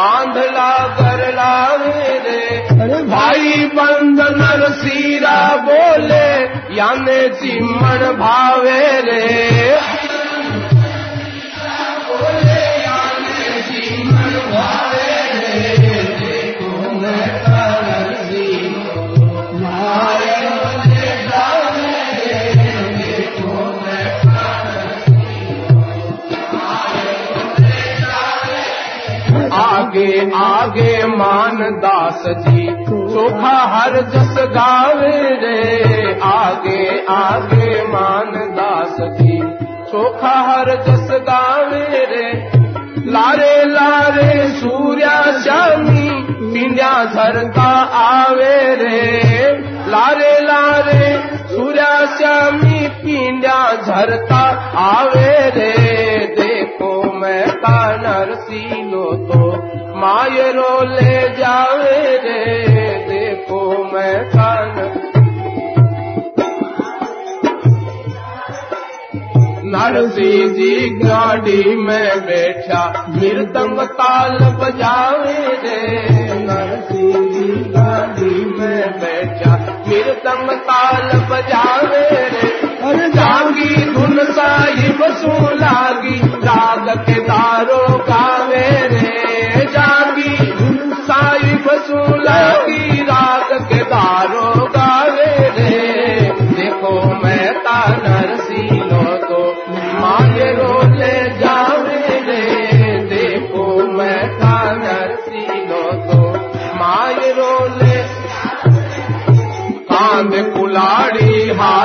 आंधला 0.00 0.72
कर 0.98 1.20
लावे 1.34 2.08
रे। 2.24 3.02
भाई 3.06 3.64
बंद 3.74 4.20
नरसीरा 4.36 5.38
बोले 5.66 6.28
याने 6.76 7.20
चिमण 7.34 8.06
भावे 8.16 8.80
रे। 9.00 9.24
बोले 12.10 12.60
भावे 14.50 15.08
रे 20.18 20.19
आगे 29.90 30.30
आगे 30.34 31.06
मान 31.06 31.56
दास 31.56 32.24
जी। 32.26 32.84
चोखा 32.84 33.56
हर 33.58 34.00
जस 34.00 34.36
गावे 34.40 35.18
रे। 35.22 36.20
आगे 36.22 37.06
आगे 37.08 37.82
मान 37.82 38.32
दास 38.32 38.96
जी। 39.00 39.40
चोखा 39.92 40.28
हर 40.28 40.70
जस 40.70 41.08
गावे 41.10 41.84
रे। 41.84 42.52
लारे 43.10 43.64
लारे 43.64 44.48
सूर्या 44.48 45.40
श्यामी, 45.40 46.10
पिंड्या 46.24 47.04
झरता 47.04 47.70
आवे 47.94 48.74
रे। 48.74 49.22
लारे 49.90 50.40
लारे 50.40 51.22
सूर्या 51.34 52.06
श्यामी, 52.06 52.88
पिंड्या 52.88 53.72
झरता 53.76 54.72
आवे 54.76 55.50
रे। 55.50 55.90
देखो 56.26 57.12
मैं 57.12 57.50
का 57.50 57.96
नरसीलो 57.96 59.04
तो 59.04 59.79
मायरो 60.00 60.84
ले 60.84 61.28
जावे 61.28 62.16
रे, 62.16 62.68
देखो 63.08 63.90
मैं 63.92 64.24
का 64.24 64.64
नर- 64.64 65.10
नरसी 69.64 70.48
जी 70.48 70.90
गाड़ी 70.90 71.76
में 71.76 72.20
बैठा 72.20 73.06
मृदंग 73.08 73.80
ताल 73.80 74.38
बजावे 74.38 75.46
रे। 75.46 76.08
नरसी 76.34 77.12
जी 77.12 77.70
गाड़ी 77.70 78.44
में 78.44 79.00
बैठा 79.00 79.50
मृदंग 79.88 80.50
ताल 80.50 81.18
बजावे 81.18 82.08
रे। 82.10 82.40
जागी 83.10 83.92
धुन 83.92 84.18
साहिब 84.24 85.02
सू 85.02 85.54
लागी, 85.54 86.20
राग 86.26 86.98
के 86.98 87.12
दारो 87.12 87.69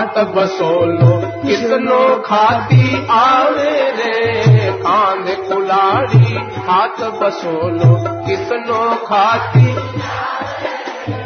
हाथ 0.06 0.26
बसोलो 0.26 1.12
कितनो 1.46 2.16
खाती 2.26 3.08
आवे 3.12 3.72
रे 3.92 4.72
कांद 4.72 5.26
कुलाड़ी, 5.48 6.34
हाथ 6.68 7.00
बसोलो। 7.22 7.96
कितनो 8.28 8.96
खाती 8.96 9.72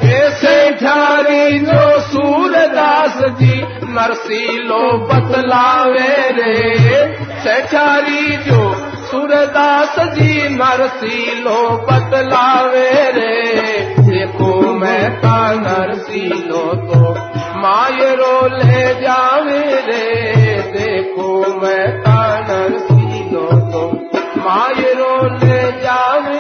ऐसे 0.10 0.72
ठारी 0.72 1.60
जो 1.60 2.00
सूरदास 2.00 3.18
जी, 3.18 3.62
नरसीलो 3.84 4.82
बतलावे 4.98 6.16
रे। 6.32 6.68
सेठारी 7.44 8.38
जो 8.38 8.74
सूरदास 9.12 9.96
जी, 10.00 10.50
नरसीलो 10.50 11.70
बतलावे 11.70 12.92
रे। 12.92 13.80
देखो 14.00 14.62
मैं 14.74 15.18
का 15.18 15.54
नरसीलो 15.54 16.64
तो 16.76 17.29
मायरो 17.62 18.48
ले 18.48 18.94
जावे 19.02 19.62
रे, 19.88 20.06
देखो 20.72 21.54
मैं 21.62 22.02
का 22.02 22.40
नरसीलो 22.40 23.48
तो। 23.72 23.88
मायरो 24.38 25.14
ले 25.36 25.72
जावे 25.72 26.40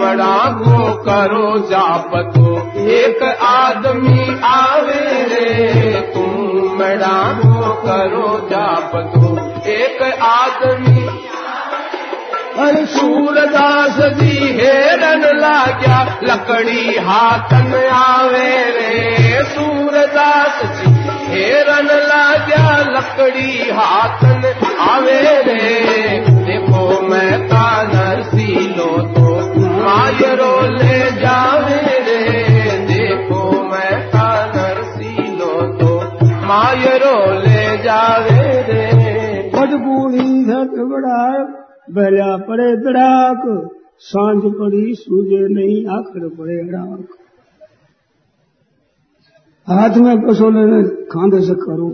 बड़ा 0.00 0.52
को 0.52 0.92
करो 0.94 1.58
जाप 1.58 2.10
तो 2.36 2.56
एक 2.90 3.22
आदमी 3.42 4.40
आवे 4.44 5.12
रामड़ा 6.92 7.32
को 7.38 7.72
करो 7.74 8.48
जाप 8.50 8.92
दो 8.94 9.28
एक 9.70 10.02
आदमी 10.02 10.41
सूरदास 12.74 13.96
जी 14.14 14.36
हेरन 14.38 15.38
लाग्या, 15.38 16.18
लकड़ी 16.22 16.96
हाथन 16.96 17.88
आवे 17.92 18.56
रे। 18.70 19.44
सूरदास 19.44 20.62
जी 20.62 20.92
हेरन 21.26 21.86
लाग्या, 21.86 22.76
लकड़ी 22.78 23.70
हाथन 23.70 24.52
आवे 24.80 25.20
रे। 25.20 26.20
देखो 26.28 27.00
मैं 27.08 27.46
का 27.46 27.82
नरसीलो 27.82 28.98
तो 28.98 29.36
मायरो 29.56 30.60
ले 30.76 31.10
जावे 31.10 31.80
रे। 31.98 32.70
देखो 32.78 33.62
मैं 33.62 34.08
का 34.08 34.52
नरसीलो 34.56 35.62
तो 35.72 36.16
मायरो 36.46 37.32
ले 37.32 37.76
जावे 37.78 38.60
रे। 38.68 38.86
पटपूरी 39.56 40.44
धत 40.44 40.78
बड़ा 40.78 41.61
भल्या 41.94 42.36
पड़े 42.48 42.70
दड़ाक, 42.84 43.42
साँझ 44.02 44.42
पड़ी 44.52 44.94
सूझे 44.94 45.42
नहीं 45.54 45.76
आखिर 45.96 46.28
पड़े 46.38 46.58
अड़ाक 46.58 47.18
हाथ 49.66 49.96
में 49.96 50.16
कसोले 50.20 50.64
ने 50.66 50.82
खांदे 51.06 51.40
से 51.40 51.54
करो 51.54 51.88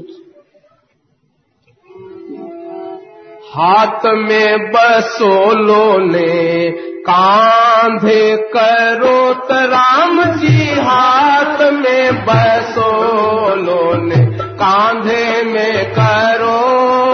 हाथ 3.51 4.07
में 4.17 4.71
बसोलो 4.71 5.85
ने 6.07 6.71
कांधे 7.09 8.23
करो 8.55 9.19
त 9.45 9.61
राम 9.73 10.23
जी 10.37 10.65
हाथ 10.81 11.61
में 11.73 12.25
बसोलो 12.25 13.81
ने 14.03 14.25
कांधे 14.63 15.43
में 15.45 15.93
करो 15.93 17.08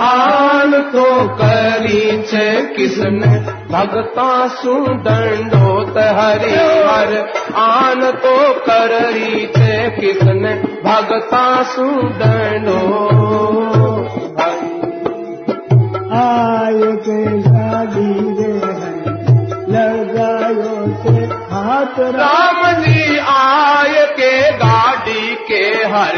आन 0.00 0.72
तो 0.92 1.28
करी 1.28 2.22
छे 2.22 2.74
किसने। 2.76 3.28
भगता 3.72 4.48
सु 4.48 4.74
दंडोत 5.06 5.98
हरि 5.98 6.50
हर। 6.88 7.32
आन 7.56 8.00
तो 8.00 8.36
करी 8.68 9.46
छे 9.46 9.90
किसने। 9.90 10.54
भगता 10.84 11.62
सु 11.62 11.84
दंडो 12.22 12.82
आय 16.18 16.80
के 17.08 17.42
शादी 17.42 18.12
रे 18.38 18.52
लगायो 19.72 20.74
से 21.02 21.24
हाथ 21.52 21.98
राम 22.00 22.72
जी 22.82 23.18
आय 23.18 24.06
के 24.20 24.52
गाड़ी 24.52 25.34
के 25.48 25.64
हर 25.88 26.17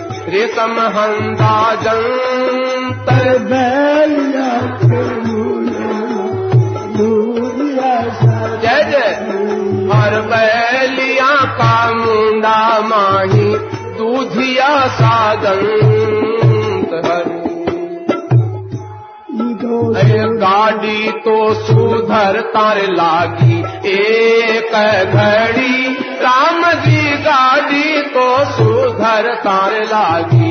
रेशम 0.31 0.77
हंदा 0.95 1.55
जंतर 1.83 3.37
बैलिया 3.49 4.49
जय 8.61 8.79
जय। 8.91 9.09
हर 9.91 10.13
बैलिया 10.27 11.33
का 11.57 11.73
मुंडा 11.93 12.61
माही 12.87 13.49
दूधिया 13.97 14.69
सादंत 14.99 16.93
हर 17.05 17.29
गाड़ी 20.37 21.11
तो 21.25 21.35
सुधर 21.55 22.39
तार 22.53 22.77
लागी 22.91 23.57
एक 23.91 24.73
घड़ी 25.15 26.10
राम 26.23 26.61
जी 26.81 27.01
गाड़ी 27.23 28.01
तो 28.13 28.25
सुधर 28.51 29.25
तार 29.43 29.73
लागी, 29.85 30.49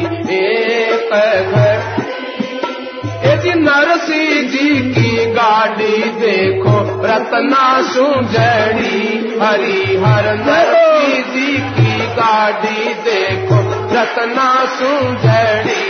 एक 3.31 3.41
जी 3.43 3.53
नरसी 3.57 4.25
जी 4.49 4.69
की 4.93 5.11
गाड़ी 5.35 5.99
देखो 6.21 6.75
रत्ना 7.05 7.67
सुजड़ी 7.83 8.99
हरि 9.43 9.81
हर 10.05 10.27
नरसी 10.41 11.23
जी 11.33 11.51
की 11.77 11.93
गाड़ी 12.17 12.83
देखो 13.05 13.59
रत्ना 13.95 14.51
सुजड़ी 14.77 15.87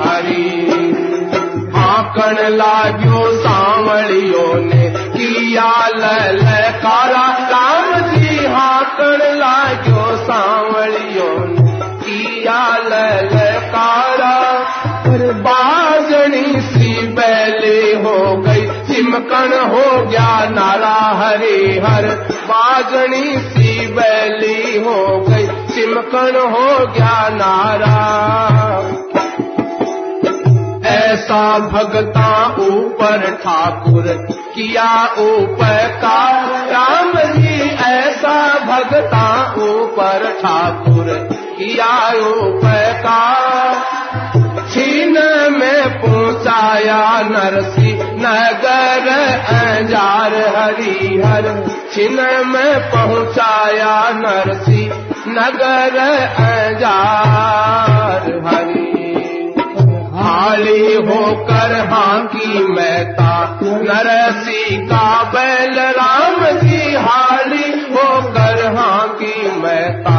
हरि। 0.00 0.48
आकण 1.80 2.36
लाग्यो 2.56 3.20
सांवलियो 3.42 4.46
ने 4.64 4.84
किया 5.14 5.72
ललकारा 5.94 7.26
राम 7.50 7.88
जी 8.08 8.19
हाकण 8.54 9.18
लाग्यो 9.36 10.16
सांवलियो 10.16 11.38
ने 11.38 11.70
किया 12.04 12.76
ललकारा। 12.76 14.40
बाजनी 15.20 16.60
सी 16.60 17.06
बैले 17.06 17.94
हो 17.94 18.36
गई, 18.36 18.66
चिमकन 18.66 19.52
हो 19.72 20.06
गया 20.06 20.48
नारा 20.48 20.94
हरे 20.94 21.82
हर 21.84 22.06
बाजनी 22.48 23.38
सी 23.38 23.86
बैली 23.86 24.80
हो 24.80 25.26
गई, 25.28 25.46
चिमकन 25.46 26.36
हो 26.52 26.86
गया 26.86 27.28
नारा। 27.28 27.96
ऐसा 30.90 31.42
भगता 31.68 32.28
ऊपर 32.66 33.30
ठाकुर 33.44 34.06
किया 34.54 34.90
उपकार। 35.24 36.48
राम 36.70 37.12
जी 37.34 37.58
ऐसा 37.86 38.38
भगता 38.64 39.26
ऊपर 39.64 40.26
ठाकुर 40.42 41.12
किया 41.58 41.94
उपकार। 42.30 43.98
छीन 44.72 45.14
में 45.52 46.00
पहुँचाया 46.00 47.02
नरसी 47.28 47.92
नगर 48.24 49.08
अंजार 49.54 50.34
हरिहर। 50.56 51.48
छिन 51.94 52.20
में 52.46 52.90
पहुँचाया 52.90 53.96
नरसी 54.16 54.84
नगर 55.28 55.98
अंजार 56.44 58.28
हरि 58.46 58.79
हाली 60.20 60.94
होकर 61.08 61.72
हाकी 61.90 62.62
मैता, 62.74 63.32
नरसी 63.62 64.76
का 64.86 65.06
बैल 65.32 65.78
राम 65.98 66.44
जी 66.58 66.94
हाली 67.06 67.70
होकर 67.92 68.64
हाकी 68.76 69.50
मैता, 69.62 70.18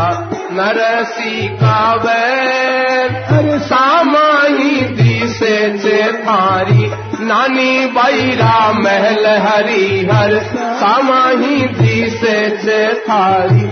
नरसी 0.52 1.48
का 1.62 1.80
बैल। 2.06 3.60
सामाही 3.62 4.82
दिसे 4.96 5.58
से 5.78 5.98
थारी, 6.24 6.86
नानी 7.26 7.86
बैरा 7.96 8.56
महल 8.80 9.26
हरी 9.46 10.06
हर 10.06 10.34
सामाही 10.82 11.62
दी 11.80 12.10
से 12.18 12.84
थारी, 13.06 13.66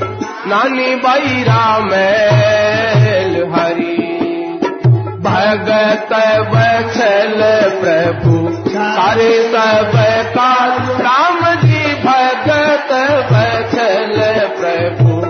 नानी 0.49 0.95
बैरा 1.05 1.63
महल 1.85 3.33
हरी 3.53 3.88
भगत 5.23 6.11
बचल 6.51 7.41
प्रभु। 7.81 8.35
सारे 8.69 9.31
सब 9.43 9.91
का 10.35 10.53
राम 10.99 11.39
जी 11.55 11.93
भगत 12.03 12.91
बचल 13.31 14.15
प्रभु। 14.59 15.21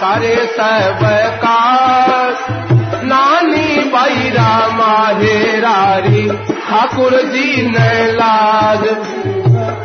सारे 0.00 0.34
सब 0.36 1.00
का 1.44 1.60
नानी 3.04 3.78
बैरा 3.84 4.68
माहेरारी 4.68 6.28
ठाकुर 6.60 7.22
जी 7.22 7.62
ने 7.70 8.12
लाज। 8.12 8.84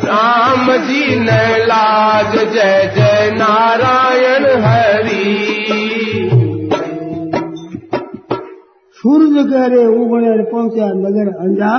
राम 0.04 0.72
जी 0.76 1.20
ने 1.20 1.64
लाज, 1.64 2.32
जय 2.36 2.92
जय 2.96 3.30
नारायण 3.34 4.44
हरी। 4.64 5.74
सूरज 9.04 9.34
करे 9.50 9.84
उगणे 9.86 10.32
पहुँचा 10.52 10.86
नगर 10.96 11.28
अंजा 11.38 11.72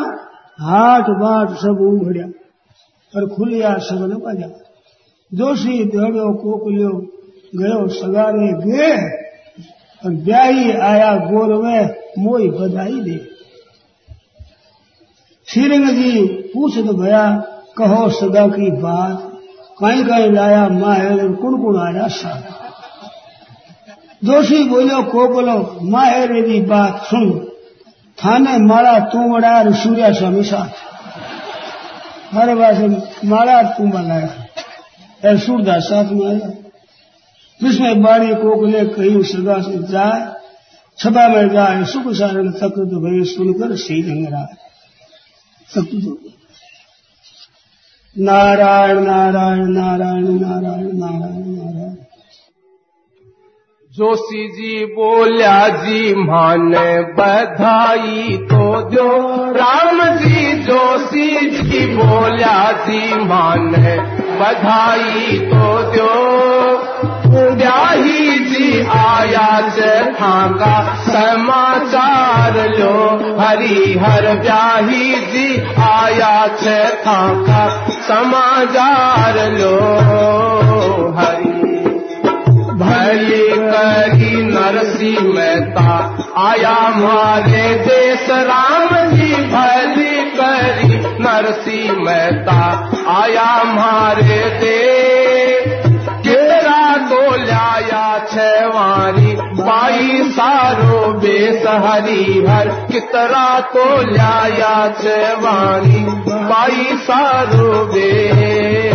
हाट 0.61 1.09
बाट 1.21 1.49
सब 1.57 1.79
उघड़िया 1.81 2.25
और 3.13 3.27
खुलिया 3.29 3.77
सगन 3.77 4.13
बजा 4.15 4.47
जोशी 5.31 5.83
दौड़ो 5.85 6.33
कोकलियो 6.33 6.89
गयो 7.55 7.87
सगारे 7.87 8.47
गे, 8.61 8.89
और 10.05 10.11
ब्याही 10.25 10.71
आया 10.71 11.15
गोर 11.15 11.53
में 11.63 11.95
मोई 12.19 12.49
बधाई 12.49 12.99
दे। 13.01 13.17
श्रीरंग 15.47 15.87
जी 15.87 16.25
पूछ 16.53 16.77
तो 16.77 16.93
भया, 16.93 17.23
कहो 17.77 18.09
सदा 18.09 18.47
की 18.47 18.71
बात 18.71 19.31
कहीं 19.79 20.03
कहीं 20.05 20.31
लाया 20.31 20.67
माहेर 20.69 21.31
कुण 21.31 21.57
कुण 21.63 21.79
आया 21.79 22.07
सा 22.07 22.33
दोषी 24.25 24.63
बोलो, 24.63 25.03
को 25.03 25.27
बोलो, 25.27 25.79
माहेर 25.81 26.31
की 26.31 26.61
बात 26.61 27.03
सुन। 27.03 27.39
थाने 28.17 28.57
मारा 28.57 28.99
तू 28.99 29.19
मड़ा 29.27 29.71
सूर्या 29.71 30.11
स्वामी 30.13 30.43
साथ। 30.43 30.69
हर 32.35 32.55
पास 32.55 32.77
मारा 33.25 33.61
तू 33.63 33.83
बनाया। 33.87 35.37
सूरदास 35.37 35.83
साथ 35.83 36.05
में 36.11 36.25
आया 36.27 36.49
जिसमें 37.59 38.01
बाड़ी 38.01 38.33
कोकले 38.35 38.85
कहीं 38.85 39.23
सदा 39.23 39.61
से 39.61 39.77
जाए, 39.83 40.33
सभा 41.03 41.27
में 41.27 41.49
जाए, 41.49 41.83
सुख 41.83 42.13
सारण 42.13 42.51
तक 42.51 42.73
तो 42.89 42.99
भय 42.99 43.23
सुनकर 43.25 43.75
सी 43.75 44.01
रंग 44.01 44.27
रहा। 44.31 44.45
सब 45.75 45.85
कुछ 45.91 46.03
नारायण 48.17 48.99
नारायण 48.99 49.65
नारायण 49.67 50.27
नारायण 50.39 50.91
नारायण 50.93 51.45
नारायण। 51.55 52.04
जोशी 53.95 54.47
जी 54.47 54.85
बोलिया, 54.85 55.67
जी 55.83 56.13
माने 56.15 56.89
बधाई 57.17 58.37
तो 58.41 58.65
जो 58.91 59.07
राम 59.53 60.01
जी 60.17 60.53
जोशी 60.63 61.29
जी 61.51 61.85
बोलिया, 61.95 62.71
जी 62.87 63.13
माने 63.25 63.95
बधाई 64.39 65.37
तो 65.45 65.71
जो 65.93 66.11
ब्याही 67.55 68.39
जी 68.45 68.81
आया 68.97 69.49
का 70.51 70.75
समाचार 71.05 72.59
लो। 72.69 72.93
हरी 73.39 73.93
हर 73.99 74.33
ब्याही 74.35 75.13
जी 75.31 75.47
आया 75.87 76.47
का 77.47 77.63
समाचार 78.01 79.43
लो। 79.51 79.75
हरि 81.17 81.54
भली 82.95 83.47
करी 83.71 84.41
नरसी 84.43 85.11
मेहता। 85.27 85.95
आया 86.39 86.77
मारे 86.97 87.63
देश 87.85 88.29
राम 88.49 88.95
जी 89.11 89.31
भली 89.53 90.23
करी 90.37 90.99
नरसी 91.23 91.81
मेहता। 91.99 92.59
आया 93.15 93.51
मारे 93.73 94.39
दे 94.61 94.79
केरा 96.27 96.85
तो 97.09 97.19
लाया 97.43 98.05
छवारी 98.31 99.35
बाई 99.59 100.21
सारो 100.31 101.01
बेस 101.19 101.63
हरी 101.85 102.23
हर 102.47 102.69
कितरा 102.91 103.47
तो 103.73 103.85
लाया 104.11 104.75
छवारी 105.01 106.05
बाई 106.49 106.97
सारो 107.03 107.85
बेस 107.93 108.94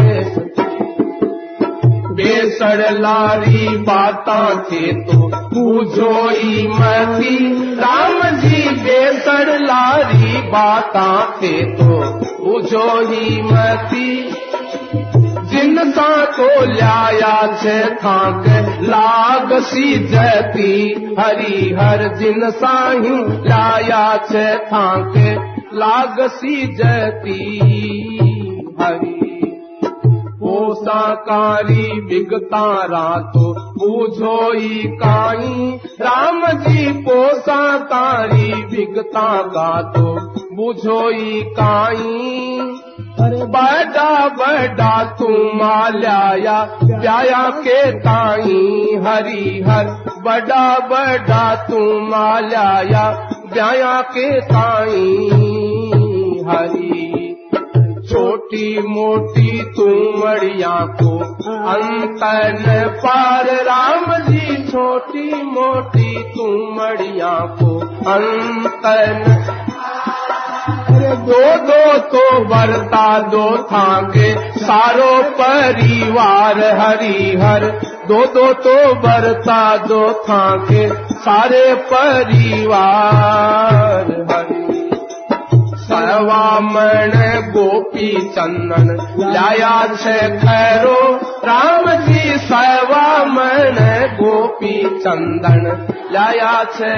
बेसड़ 2.10 2.90
लारी 2.90 3.68
बाता 3.78 4.38
थे 4.64 4.92
तो 4.92 5.30
पूछो 5.36 6.28
ही 6.28 6.66
मती 6.68 7.36
राम 7.74 8.36
जी 8.36 8.62
बेसड़ 8.84 9.58
लारी 9.62 10.40
बाता 10.48 11.38
थे 11.42 11.62
तो 11.74 12.00
पूछो 12.24 12.86
ही 13.00 13.42
मती 13.42 14.32
जिन 15.50 15.92
सा 15.92 16.24
तो 16.24 16.48
लाया 16.66 17.36
छे 17.62 17.78
थाक 17.94 18.44
लाग 18.82 19.62
सी 19.62 19.98
जती 19.98 20.74
हरी 21.18 21.74
हर। 21.80 22.08
जिन 22.18 22.50
साही 22.50 23.16
लाया 23.48 24.16
छे 24.16 24.56
थाक 24.56 25.12
लाग 25.74 26.16
सी 26.20 26.66
जती 26.76 27.40
हरी 28.80 29.29
पोसाकारी 30.50 32.00
बिगतारा 32.00 33.08
तो 33.30 33.52
पूछो 33.52 34.38
काई। 35.02 35.80
राम 36.00 36.46
जी 36.46 36.92
पोसाकारी 37.02 38.52
बिगता 38.64 39.30
का 39.42 39.70
तो 39.82 40.04
बुझो 40.56 41.02
काई 41.58 42.60
बड़ा 43.20 44.28
बड़ा 44.28 45.04
तू 45.04 45.28
माल्याया, 45.54 46.58
प्याया 46.84 47.50
के 47.50 47.92
ताई। 47.92 48.96
हरी 49.06 49.62
हर, 49.62 49.84
बड़ा 50.24 50.78
बड़ा 50.78 51.54
तू 51.54 52.00
माल्याया, 52.00 53.04
प्याया 53.52 54.00
के 54.00 54.40
ताई। 54.40 55.28
हरी 56.48 56.99
छोटी 58.50 58.78
मोटी 58.82 59.62
तुमड़िया 59.74 60.70
को 61.00 61.10
अंतन 61.72 62.64
पार 62.96 63.50
राम 63.64 64.14
जी 64.24 64.56
छोटी 64.68 65.42
मोटी 65.42 66.22
तुमड़िया 66.32 67.34
को 67.60 67.76
अंतन। 68.10 69.22
दो 71.28 71.44
दो 71.68 71.84
तो 72.08 72.24
बरता 72.44 73.06
दो 73.28 73.46
थाके 73.62 74.34
सारो 74.58 75.12
परिवार 75.38 76.58
हरी 76.80 77.36
हर 77.36 77.70
दो 78.08 78.24
दो 78.34 78.52
तो 78.64 78.76
बरता 79.00 79.62
दो 79.86 80.02
थाके 80.22 80.88
सारे 81.14 81.62
परिवार 81.92 82.86
हरी 84.32 84.89
सवामण 85.90 87.14
गोपी 87.50 88.10
चंदन 88.30 88.90
लाया 89.30 89.72
छे 89.94 90.18
खैरो। 90.38 91.00
राम 91.44 91.90
जी 92.02 92.36
सवामण 92.38 93.80
गोपी 94.16 94.76
चंदन 94.98 95.66
लाया 96.12 96.52
छे। 96.74 96.94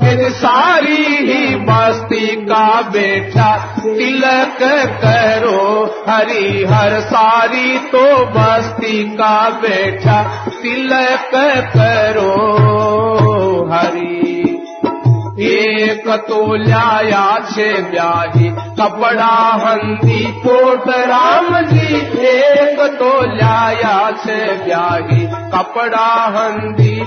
फिर 0.00 0.30
सारी 0.30 1.02
ही 1.26 1.54
बस्ती 1.64 2.26
का 2.46 2.64
बेटा 2.90 3.50
तिलक 3.76 4.62
करो। 5.02 5.60
हरी 6.08 6.64
हर 6.64 7.00
सारी 7.00 7.78
तो 7.92 8.06
बस्ती 8.30 9.02
का 9.12 9.36
बेटा 9.62 10.22
तिलक 10.62 11.30
करो। 11.76 12.32
हरी 13.72 14.29
एक 15.40 16.08
तो 16.08 16.54
लाया 16.54 17.38
छे 17.50 17.82
ब्याही 17.82 18.50
कपड़ा 18.50 19.58
हंदी 19.62 20.42
कोट 20.46 20.88
राम 20.88 21.60
जी 21.60 21.96
एक 22.26 22.98
तो 22.98 23.36
लाया 23.36 24.10
छे 24.10 24.64
ब्याही 24.64 25.26
कपड़ा 25.26 26.36
हंदी 26.36 27.00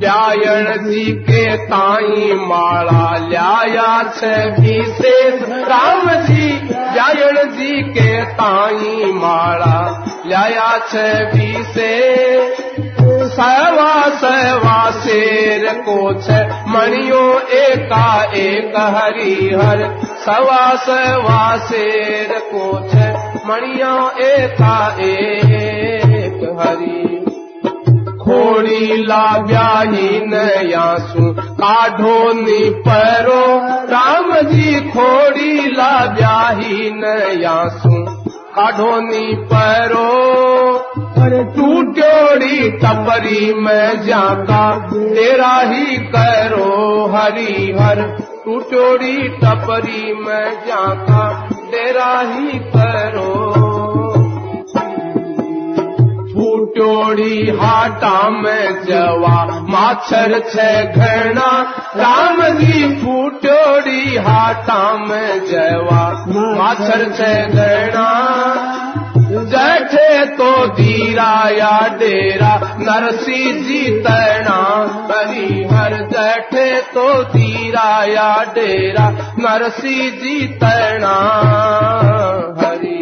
व्यायण 0.00 0.66
जी 0.86 1.04
के 1.22 1.56
ताई 1.66 2.34
माला 2.34 3.16
लाया 3.28 4.02
छे 4.16 4.36
विशेष। 4.60 5.42
राम 5.68 6.08
जी 6.22 6.46
व्यायण 6.68 7.50
जी 7.50 7.82
के 7.90 8.22
ताई 8.34 9.12
माला 9.14 9.76
लाया 10.26 10.70
छे 10.88 11.12
विशेष। 11.32 12.58
सवा 13.30 13.92
सवा 14.16 14.90
शेर 15.00 15.68
को 15.88 15.98
मणियो 16.70 17.22
एका 17.58 18.08
एक 18.36 18.72
हरिहर। 18.96 19.86
सवा 20.24 20.74
सवा 20.86 21.56
शेर 21.66 22.38
को 22.52 22.72
मणियो 23.46 23.94
एका 24.26 24.76
एक 25.00 26.56
हरि 26.60 27.09
ब्याही 29.46 30.08
नयासु 30.26 31.32
काढो 31.60 32.32
नी 32.32 32.70
परो। 32.88 33.42
राम 33.90 34.32
जी 34.42 34.80
खोड़ी 34.90 35.54
नयासु 36.90 38.04
काढो 38.56 38.90
नी 39.00 39.34
परो। 39.52 40.08
अरे 41.22 41.42
टूट्योड़ी 41.56 42.70
टपरी 42.70 43.54
में 43.54 44.06
जाका 44.06 44.64
तेरा 44.94 45.56
ही 45.60 45.96
करो 46.14 47.06
हरि 47.14 47.76
हर 47.80 48.02
टूट्योड़ी 48.44 49.28
टपरी 49.28 50.14
में 50.14 50.50
जाका 50.66 51.50
तेरा 51.70 52.12
ही 52.20 52.58
करो 52.76 53.39
फूटोड़ी 56.70 57.50
हाटा 57.50 58.18
में 58.30 58.84
जवा। 58.84 59.38
माछर 59.68 60.38
छे 60.48 60.70
घना 60.86 61.50
राम 61.96 62.42
जी 62.58 62.82
फूटोड़ी 62.96 64.16
हाटा 64.16 64.82
में 64.98 65.46
जवा। 65.46 66.02
माछर 66.58 67.04
छे 67.12 67.34
घना 67.46 68.06
जठे 69.50 70.24
तो 70.36 70.52
धीरा 70.76 71.32
या 71.48 71.76
डेरा। 71.98 72.54
नरसी 72.78 73.52
जी 73.62 73.82
तैना 74.00 74.56
हरिहर 75.10 75.96
जठे 76.12 76.70
तो 76.94 77.08
धीरा 77.32 77.92
या 78.04 78.32
डेरा। 78.54 79.08
नरसी 79.38 80.10
जी 80.20 80.46
तैना 80.56 81.14
हरि 82.60 82.99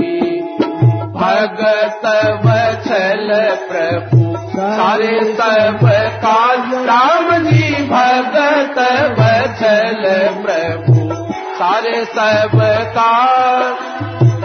भगत 1.21 2.05
वछल 2.45 3.31
प्रभु। 3.69 4.19
सारे 4.57 5.21
सब 5.31 5.81
काल 6.25 6.61
राम 6.87 7.31
जी 7.45 7.71
भगत 7.87 8.79
वछल 9.19 10.05
प्रभु। 10.43 11.07
सारे 11.55 12.05
सब 12.05 12.55
काल 12.97 13.75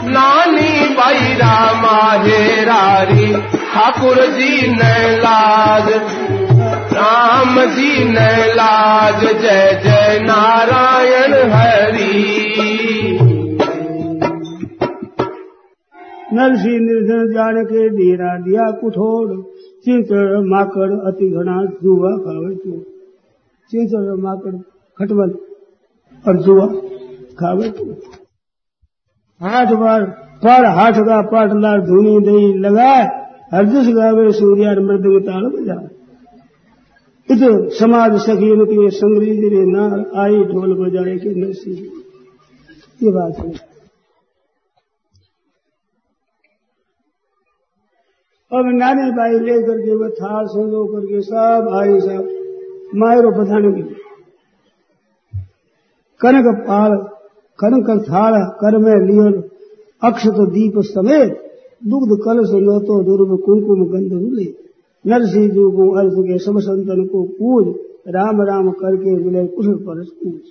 नानी 0.07 0.87
बाई 0.95 1.33
रामा 1.33 1.99
हेरारी 2.23 3.31
ठाकुर 3.73 4.25
जी 4.31 4.67
न 4.71 4.89
लाज 5.19 5.89
राम 6.93 7.61
जी 7.75 8.03
न 8.03 8.25
लाज 8.55 9.21
जय 9.41 9.79
जय 9.83 10.19
नारायण 10.23 11.33
हरि। 11.53 13.32
नरसी 16.33 16.73
निर्धन 16.79 17.33
जान 17.33 17.63
के 17.63 17.87
डेरा 17.89 18.31
दिया 18.39 18.65
कुठोड़ 18.71 19.41
चिंचड़ 19.85 20.39
माकड़, 20.45 20.91
अति 21.07 21.29
घना 21.29 21.55
जुआ 21.83 22.11
खावे 22.17 22.55
तो। 22.55 22.79
चिंचड़ 23.71 24.15
माकड़, 24.21 24.55
खटवल 24.97 25.31
और 26.25 26.37
जुआ 26.41 26.67
खावे 27.39 27.69
तो। 27.69 27.85
हाथ 29.41 29.73
बार, 29.75 30.05
पर 30.43 30.65
हाथ 30.65 31.01
का 31.01 31.21
पाटला 31.21 31.77
धुनी 31.77 32.19
दही 32.19 32.53
लगा 32.59 32.93
हरदिश 33.53 33.87
गावे 33.95 34.31
सूर्या 34.31 34.71
मृदंग 34.71 35.19
ताल 35.21 35.43
बजा 35.45 35.81
इत 37.29 37.41
समाज 37.73 38.15
सखी 38.21 38.49
के 38.65 38.89
संग्री 38.89 39.31
रे 39.49 39.65
नार 39.65 39.99
आई 40.17 40.39
ढोल 40.43 40.73
बजाए 40.79 41.15
के 41.17 41.29
नरसी 41.35 41.71
ये 43.01 43.11
बात 43.11 43.39
है। 43.39 43.72
अब 48.53 48.67
नानी 48.73 49.05
बाई 49.11 49.37
लेकर 49.45 49.77
के 49.79 49.93
वो 49.95 50.07
थाल 50.15 50.45
संजो 50.45 50.81
करके 50.85 51.21
सब 51.21 51.69
आई 51.73 51.93
सब 51.99 52.25
मायरो 52.95 53.29
बधाने 53.31 53.71
के 53.71 53.83
कनक 56.21 56.49
पाल, 56.67 56.91
कनक 57.59 57.89
थाल 58.03 58.33
कर 58.59 58.77
में 58.77 58.93
लियो 59.07 59.25
अक्षत 60.01 60.37
दीप 60.51 60.79
समेत 60.87 61.31
दुग्ध 61.85 62.13
कलश 62.25 62.51
लोतो 62.63 62.97
दुर्भ 63.03 63.31
कुमकुम 63.45 63.81
गंध 63.87 64.13
मिले। 64.13 64.45
नरसिंह 65.05 65.47
जी 65.49 65.63
को 65.75 65.89
अर्थ 65.99 66.19
के 66.27 66.37
सब 66.37 66.59
संतन 66.59 67.05
को 67.05 67.23
पूज, 67.31 67.65
राम 68.07 68.41
राम 68.41 68.69
करके 68.81 69.15
मिले 69.15 69.47
कुशल 69.47 69.75
परस 69.87 70.11
पूज। 70.21 70.41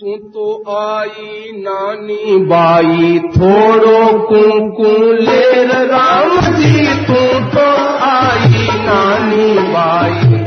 तू 0.00 0.16
तो 0.34 0.46
आई 0.70 1.52
नानी 1.54 2.36
बाई, 2.38 3.18
थोड़ो 3.36 4.00
कुंकू 4.18 5.12
लेर 5.12 5.70
राम 5.92 6.40
जी, 6.54 6.82
तू 7.06 7.20
तो 7.54 7.64
आई 8.06 8.66
नानी 8.82 9.48
बाई, 9.68 10.38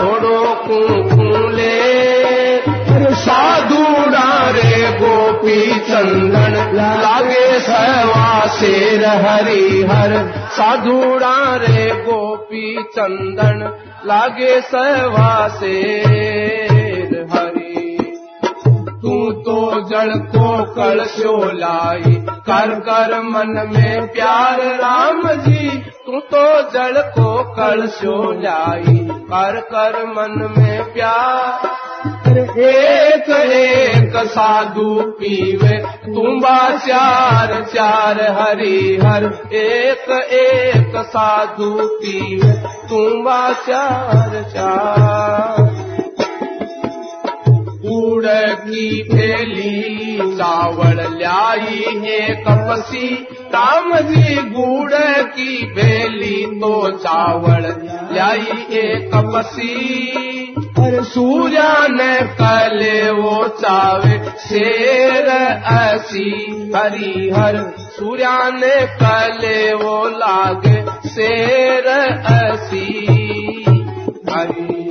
थोड़ो 0.00 0.40
कुंकू 0.64 1.48
ले। 1.50 1.76
साधु 3.16 3.84
रे 4.56 4.90
गोपी 5.00 5.60
चंदन, 5.80 6.54
लागे 6.74 7.58
सवा 7.60 8.46
शेर 8.48 9.04
हरि 9.06 9.86
हर। 9.90 10.14
साधु 10.50 11.00
रे 11.62 11.90
गोपी 12.02 12.82
चंदन, 12.82 13.68
लागे 14.06 14.60
सवा 14.60 15.48
शेर 15.48 16.65
तू 19.06 19.32
तो 19.42 19.58
जड़ 19.88 20.14
को 20.30 20.46
कलशो 20.74 21.32
लाई 21.52 22.14
कर 22.48 22.70
कर 22.80 23.12
मन 23.22 23.52
में 23.72 24.06
प्यार 24.08 24.60
राम 24.76 25.22
जी, 25.42 25.68
तू 26.06 26.20
तो 26.32 26.46
जड़ 26.70 27.02
को 27.10 27.28
कलशो 27.54 28.16
लाई 28.42 28.96
कर 29.30 29.60
कर 29.70 30.02
मन 30.08 30.34
में 30.58 30.92
प्यार, 30.92 31.68
एक 32.60 33.30
एक 33.30 34.16
साधु 34.26 34.94
पीवे। 35.20 35.78
तुम्बा 36.06 36.58
चार 36.78 37.54
चार 37.64 38.20
हरि 38.38 38.76
एक 39.54 40.10
एक 40.34 41.02
साधु 41.06 41.72
पीवे। 41.94 42.52
तुम्बा 42.88 43.52
चार 43.52 44.42
चार 44.48 45.75
कूड़ 48.06 48.26
की 48.58 49.02
थैली 49.04 50.16
चावल 50.16 50.98
लाई 51.18 51.82
है 52.04 52.20
कपसी 52.34 53.08
राम 53.54 53.96
जी 54.00 54.34
गुड़ 54.34 54.92
की 55.32 55.66
बेली 55.66 56.46
तो 56.60 56.90
चावल 56.98 57.66
लाई 58.12 58.66
है 58.70 59.10
कपसी 59.14 59.96
सूर्या 61.08 61.72
ने 61.90 62.14
कले 62.40 63.10
वो 63.10 63.48
चावे, 63.48 64.18
शेर 64.38 65.26
ऐसी 65.72 66.30
हरी 66.76 67.30
हर 67.30 67.56
सूर्या 67.78 68.38
ने 68.50 68.74
कले 69.02 69.74
वो 69.74 70.08
लागे, 70.08 71.08
शेर 71.08 71.86
ऐसी 72.32 72.88
हरी 74.30 74.85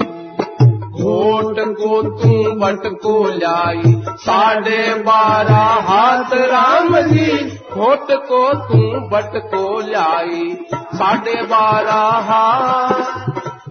घोट 1.05 1.59
को 1.77 2.01
तू 2.19 2.51
बट 2.55 2.85
को 3.01 3.13
लाई। 3.35 3.93
साढ़े 4.19 4.93
बारह 5.03 5.57
हाथ 5.87 6.33
राम 6.51 6.97
जी, 7.03 7.31
घोट 7.73 8.11
को 8.27 8.43
तू 8.63 8.79
बट 9.09 9.37
को 9.45 9.79
लाई। 9.89 10.55
साढ़े 10.73 11.35
बारह 11.45 12.01
हाथ, 12.27 13.29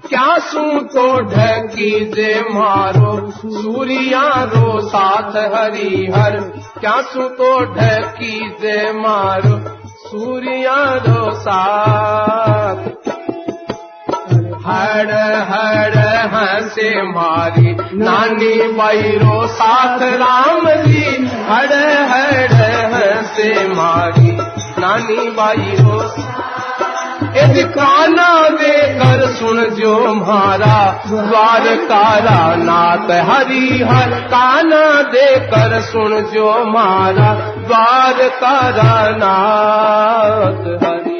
क्या 0.08 0.36
सू 0.46 0.64
तो 0.88 1.06
ढकी 1.24 1.90
जे 2.10 2.40
मारो। 2.50 3.14
सूर्या 3.30 4.28
रो 4.44 4.80
साथ 4.88 5.36
हरि 5.54 6.06
हर 6.14 6.38
क्या 6.80 7.00
सू 7.04 7.28
तो 7.38 7.48
ढकी 7.74 8.38
जे 8.60 8.92
मारो। 8.92 9.58
सूर्या 10.04 10.78
रो 11.06 11.30
साथ 11.40 13.12
हर 14.66 15.12
हर 15.50 15.98
हंसे 16.34 17.02
मारी। 17.02 17.76
नानी 17.94 18.68
बैरो 18.68 19.46
साथ 19.46 19.98
राम 20.02 20.70
जी, 20.70 21.30
हर 21.50 21.72
हर 22.08 22.54
हंसे 22.94 23.68
मारी। 23.68 24.38
नानी 24.78 25.30
बैरो 25.30 26.14
काना 27.64 28.48
देकर 28.48 29.26
सुन 29.26 29.64
जो 29.64 30.14
मारा। 30.14 31.02
द्वारकारा 31.06 32.54
नाथ 32.54 33.10
हरि 33.10 33.88
हर 33.90 34.10
काना 34.10 35.02
देकर 35.02 35.80
सुन 35.80 36.20
जो 36.20 36.64
मारा। 36.64 37.34
द्वारकारा 37.68 39.10
नाथ 39.10 40.84
हरि 40.84 41.13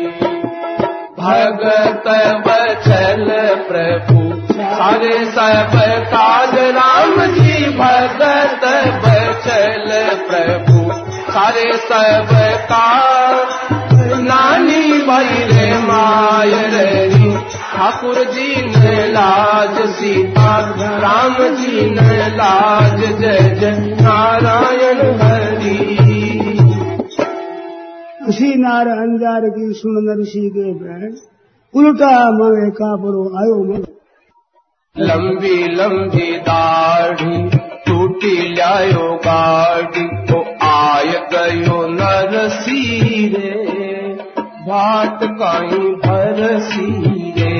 भगत 1.25 2.05
बचल 2.47 3.27
प्रभु। 3.69 4.47
सारे 4.63 5.25
सब 5.25 5.73
काज 6.07 6.59
राम 6.59 7.27
जी 7.27 7.65
भगत 7.71 8.61
बचल 9.05 9.89
प्रभु। 10.31 10.93
सारे 11.33 11.73
सब 11.73 12.29
काज 12.65 13.49
नानी 14.21 14.93
बैरे 14.93 15.79
माय 15.79 16.53
री। 16.55 17.39
ठाकुर 17.77 18.15
जी 18.15 18.79
ने 18.79 19.09
लाज 19.09 19.89
सीता, 19.89 20.75
राम 20.79 21.35
जी 21.35 21.91
ने 21.91 22.29
लाज 22.29 23.01
जय 23.01 23.55
जय। 23.61 23.97
नारायण 24.01 25.21
हरि। 25.21 26.04
उसी 28.29 28.55
नार 28.57 28.89
अंजार 28.89 29.49
की 29.55 29.73
सुन 29.75 29.97
नरसी 30.05 30.49
के 30.51 30.73
बैठ 30.75 31.13
उल्टा 31.75 32.13
मवे 32.33 32.69
कापरो 32.77 33.23
आयो 33.41 33.59
मन। 33.65 33.83
लंबी 34.97 35.57
लंबी 35.75 36.31
दाढ़ी 36.47 37.37
टूटी 37.87 38.37
लायो 38.55 39.09
गाड़ी 39.25 40.05
तो 40.27 40.41
आय 40.67 41.11
गयो 41.33 41.79
नर 41.89 42.37
सीरे 42.57 43.53
भात 44.69 45.25
काई 45.41 45.81
भर 46.05 46.39
सीरे 46.69 47.57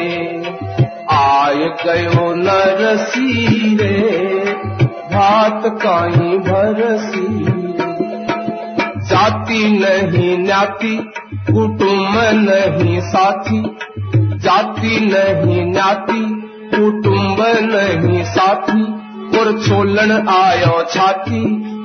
आय 1.15 1.61
गयो 1.85 2.29
नर 2.37 2.81
सीरे 3.09 3.97
भात 5.13 5.67
काई 5.83 6.39
भर 6.49 6.81
सीरे 7.05 7.54
जाति 9.25 9.69
नहीं 9.69 10.39
न्याति 10.39 11.13
कुटुम 11.53 12.13
नहीं 12.17 13.01
साथी। 13.01 13.77
जाति 14.17 15.01
नहीं 15.01 15.65
न्याति 15.65 16.51
कुटुम्ब 16.75 17.37
नहीं 17.41 18.25
साथी। 18.25 18.83
और 19.39 19.63
छोलन 19.63 20.29
आयो 20.29 20.85
छाती, 20.91 21.45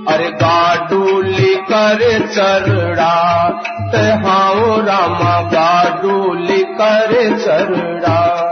अरे 0.09 0.29
गाडूली 0.29 1.55
कर 1.55 2.27
चरड़ा। 2.27 3.49
तहाओ 3.93 4.81
रामा, 4.81 5.41
गाडूली 5.41 6.63
कर 6.63 7.39
चरड़ा। 7.39 8.45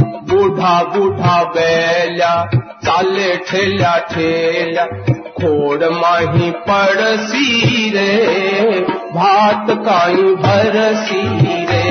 बूढ़ा 0.00 0.84
बूढ़ा 0.84 1.44
बैल्या, 1.44 2.50
चाले 2.56 3.36
ठेल्या 3.36 3.98
ठेल्या। 3.98 4.86
खोड़ 5.44 5.84
माही 5.84 6.50
पड़सी 6.68 7.90
रे 7.90 8.80
भात 9.14 9.66
काई 9.86 10.22
भरसी 10.44 11.22
रे। 11.64 11.90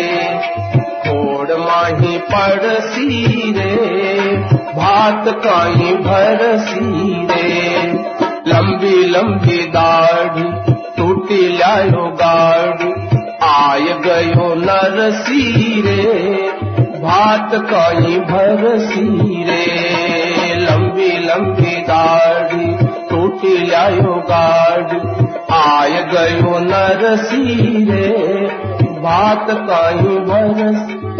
खोड़ 1.03 1.57
माही 1.59 2.17
पड़सी 2.31 3.51
रे 3.51 3.75
भात 4.77 5.29
काई 5.45 5.93
भरसी 6.07 7.27
रे। 7.27 7.51
लंबी 8.47 8.95
लंबी 9.07 9.57
दाढ़ी 9.67 10.49
टूटी 10.97 11.47
लायो 11.57 12.07
गाड़ी 12.21 12.91
आय 13.43 13.85
गयो 14.05 14.53
नरसी 14.55 15.81
रे 15.81 16.01
भात 16.99 17.55
काई 17.71 18.19
भरसी 18.31 19.43
रे। 19.43 19.65
लंबी 20.57 21.11
लंबी 21.27 21.75
दाढ़ी 21.81 22.72
लायो 23.49 24.13
गाड़ी 24.15 25.25
आय 25.53 25.89
गयो 25.89 26.59
नरसी 26.59 27.55
रे 27.91 28.47
भात 29.01 29.47
काई 29.49 30.03
भरसी 30.03 31.13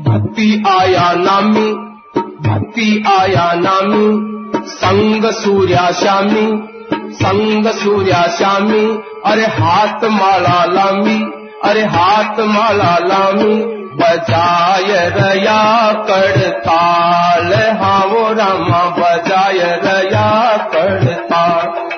भक्ति 0.00 0.64
आया 0.68 1.12
नामी, 1.12 1.72
भक्ति 2.20 3.04
आया 3.06 3.52
नामी। 3.54 4.36
संग 4.66 5.24
सूर्या 5.24 5.90
श्यामी, 5.90 6.68
संग 6.92 7.66
सूर्या 7.66 8.22
श्यामी। 8.22 8.98
अरे 9.26 9.46
हाथ 9.46 10.04
माला 10.04 10.64
लामी, 10.64 11.24
अरे 11.64 11.84
हाथ 11.84 12.40
माला 12.40 12.98
लामी। 12.98 13.75
बजाय 13.96 15.08
रया 15.08 15.92
करताल, 15.92 17.54
हावो 17.54 18.32
रामा 18.32 18.84
बजाय 18.90 19.58
रया 19.58 20.56
करताल। 20.56 21.90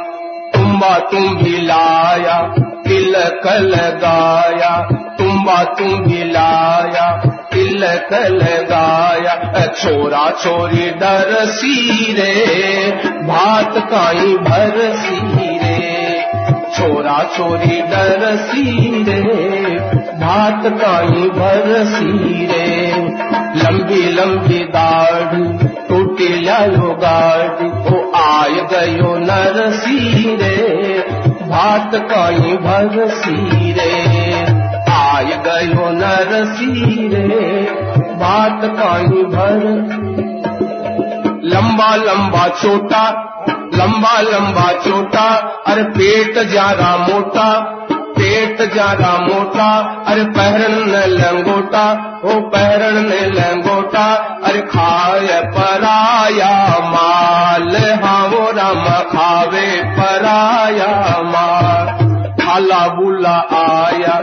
तुम्बा 0.55 0.99
तुम 0.99 1.36
भी 1.36 1.66
लाया, 1.66 2.55
तिलक 2.59 3.46
लगाया, 3.46 4.88
तुम्बा 5.18 5.64
तुम 5.64 5.88
भी 5.88 6.24
लाया, 6.24 7.22
तिलक 7.53 8.09
लगाया। 8.12 9.66
छोरा 9.66 10.30
छोरी 10.30 10.90
डर 10.90 11.36
सीरे, 11.46 12.34
भात 13.22 13.74
काई 13.78 14.34
भर 14.34 14.92
सीरे। 14.94 16.26
छोरा 16.76 17.28
छोरी 17.36 17.82
डर 17.82 18.36
सीरे 18.36 19.97
भात 20.29 20.66
काई 20.81 21.29
भर 21.35 21.68
सीरे, 21.91 22.64
लंबी 23.57 24.01
लंबी 24.14 24.59
दाढ़ी 24.74 25.45
टूटी 25.89 26.29
लायो 26.43 26.89
गाड़ी 27.05 27.68
ओ 27.91 28.01
आय 28.18 28.61
गयो 28.72 29.14
नर 29.20 29.57
सीरे 29.76 30.51
भात 31.45 31.95
काई 32.11 32.57
भर 32.66 33.09
सीरे, 33.14 33.89
आय 34.97 35.33
गयो 35.47 35.89
नर 35.93 36.45
सीरे 36.53 37.24
भात 38.20 38.68
काई 38.81 39.24
भर। 39.35 39.64
लंबा 41.47 41.95
लंबा 42.05 42.47
छोटा 42.61 43.03
लंबा 43.74 44.20
लंबा 44.20 44.70
छोटा 44.85 45.26
अरे 45.66 45.83
पेट 45.97 46.39
ज़्यादा 46.49 46.97
मोटा 46.99 47.51
पेट 48.19 48.62
ज़्यादा 48.73 49.12
मोटा, 49.19 49.69
अरे 50.09 50.25
पहरन 50.37 50.75
न 50.89 51.03
लंगोटा, 51.11 51.85
ओ 52.25 52.41
पहरन 52.51 52.99
न 53.05 53.21
लंगोटा, 53.35 54.07
अरे 54.45 54.61
खाए 54.71 55.41
पराया 55.55 56.53
माल 56.89 57.77
हाँ 58.05 58.23
वो 58.29 58.51
राम 58.57 58.85
खावे 59.12 59.66
पराया 59.99 60.93
माल। 61.25 61.97
खाला 62.41 62.87
बुला 62.95 63.37
आया 63.57 64.14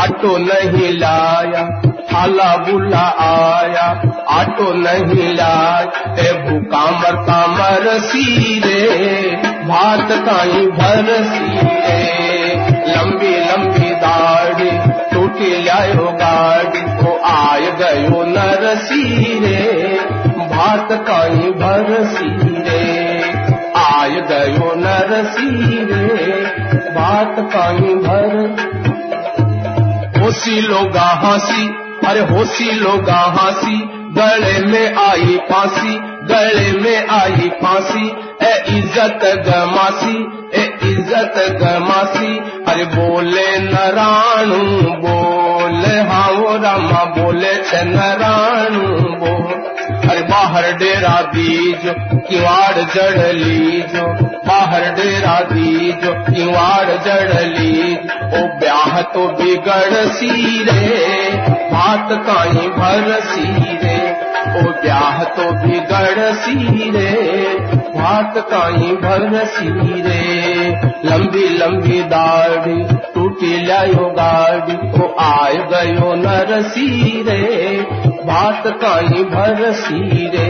आटो 0.00 0.36
नहीं 0.38 0.92
लाया 0.98 1.62
खाला 2.10 2.50
बुला 2.66 3.04
आया 3.22 3.86
आटो 4.30 4.72
नहीं 4.74 5.32
लाया। 5.34 6.32
भूखा 6.42 6.84
मरता 6.92 7.38
मर 7.48 7.88
सीरे 8.00 8.80
भात 9.68 10.08
काई 10.26 10.66
भर 10.78 11.08
सीरे 11.24 12.41
लंबी 12.92 13.34
लंबी 13.40 13.90
दाढ़ी 13.94 14.70
टूटी 15.12 15.50
लायो 15.64 16.06
गाड़ी। 16.12 16.82
ओ 17.08 17.16
आय 17.26 17.70
गयो 17.80 18.22
नर 18.24 18.74
सीरे 18.76 19.60
भात 20.48 20.92
काई 20.92 21.50
भर 21.60 22.04
सीरे 22.04 22.82
आय 23.76 24.10
गयो 24.30 24.74
नर 24.76 25.24
सीरे 25.24 26.30
भात 26.94 27.36
काई 27.38 27.94
भर। 28.04 28.36
होसी 30.20 30.60
लोगा 30.60 31.08
हँसी, 31.24 31.68
अरे 32.06 32.20
होसी 32.20 32.70
लोगा 32.72 33.20
हँसी, 33.38 33.76
गले 34.18 34.58
में 34.66 34.94
आई 34.94 35.36
फांसी। 35.50 36.11
गले 36.30 36.70
में 36.80 37.08
आई 37.10 37.48
फांसी, 37.62 38.06
ए 38.42 38.52
इज़्ज़त 38.68 39.24
गमासी, 39.46 40.16
ए 40.54 40.64
इज़्ज़त 40.90 41.36
गमासी। 41.62 42.32
अरे 42.68 42.84
बोले 42.94 43.46
नराणू 43.60 44.60
बोले 45.04 45.94
हाँ 46.10 46.30
वो 46.32 46.56
रामा, 46.64 47.04
बोले 47.16 47.54
छ 47.64 47.82
नराणू 47.86 48.86
बोल 49.22 49.60
अरे 50.10 50.22
बाहर 50.22 50.70
डेरा 50.78 51.20
दीजो 51.34 51.92
किवाड़ 52.28 52.84
जड़ 52.94 53.32
लीजो। 53.34 54.06
बाहर 54.46 54.84
डेरा 54.94 55.38
दीजो 55.50 56.12
किवाड़ 56.24 56.96
जड़ 57.06 57.40
लीज। 57.48 58.10
ओ 58.34 58.46
ब्याह 58.60 59.00
तो 59.14 59.26
बिगड़ 59.38 60.04
सी 60.08 60.30
सीरे 60.32 60.80
भात 61.72 62.08
काई 62.26 62.68
भर 62.78 63.20
सीरे 63.24 63.96
ओ 64.52 64.62
ब्याह 64.82 65.22
तो 65.36 65.44
बिगड़ 65.60 66.32
सीरे 66.36 67.10
भात 67.94 68.34
काई 68.50 68.90
भर 69.02 69.44
सीरे। 69.54 70.20
लंबी 71.04 71.48
लंबी 71.58 72.00
दाढ़ी 72.08 72.76
टूटी 73.14 73.52
लायो 73.66 74.08
गाड़ी 74.18 74.76
ओ 74.98 75.08
आय 75.20 75.56
गयो 75.72 76.14
नर 76.16 76.50
सीरे 76.68 77.40
भात 78.26 78.66
काई 78.82 79.22
भर 79.30 79.70
सीरे। 79.80 80.48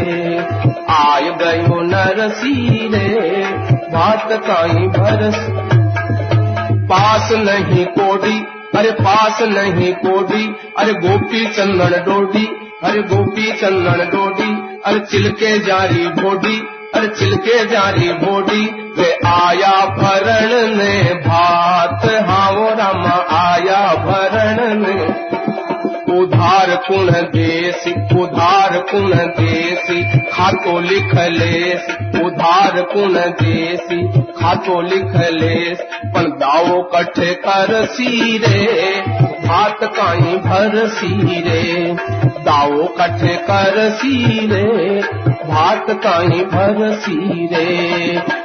आय 0.94 1.30
गयो 1.42 1.80
नर 1.84 2.28
सीरे 2.40 3.06
भात 3.92 4.32
काई 4.48 4.86
भर 4.98 5.30
पास 6.90 7.30
नहीं 7.40 7.84
कोडी 7.98 8.38
अरे 8.76 8.90
पास 8.98 9.40
नहीं 9.48 9.92
कोडी 9.96 10.44
अरे 10.78 10.92
गोपी 11.00 11.46
चंदन 11.46 11.96
डोडी 12.04 12.44
अरे 12.84 13.02
गोपी 13.10 13.50
चंदन 13.60 14.00
डोडी 14.12 14.50
अर 14.86 14.98
चिलके 15.10 15.58
जारी 15.66 16.06
बोडी 16.20 16.56
अर 16.98 17.06
चिलके 17.18 17.58
जारी 17.72 18.12
बोडी 18.22 18.64
वे 18.98 19.10
आया 19.32 19.74
भरण 19.98 20.76
ने 20.76 20.94
भात 21.26 22.06
हाँ 22.28 22.50
वो 22.52 22.68
रामा 22.80 23.14
आया 23.38 23.82
भरण 24.06 24.80
ने 24.82 24.96
उधार 26.42 26.74
कुण 26.88 27.10
देसी, 27.30 27.90
उधार 28.20 28.78
कुण 28.90 29.12
देसी, 29.36 30.02
खातो 30.30 30.78
लिख 30.80 31.14
लेस, 31.30 31.86
उधार 32.22 32.80
कुण 32.82 33.14
देसी, 33.42 34.02
खातो 34.32 34.80
लिख 34.80 35.14
लेस 35.32 35.82
पण 36.14 36.30
दावो 36.32 36.82
कठे 36.82 37.34
कर 37.34 37.84
सीरे 37.86 38.66
भात 39.46 39.84
काई 39.84 40.36
भर 40.38 40.86
सीरे, 40.88 41.94
दावो 42.42 42.86
कठे 42.98 43.36
कर 43.36 43.88
सीरे 43.90 45.00
भात 45.46 45.86
काई 45.90 46.44
भर 46.44 46.78
सीरे, 46.96 47.66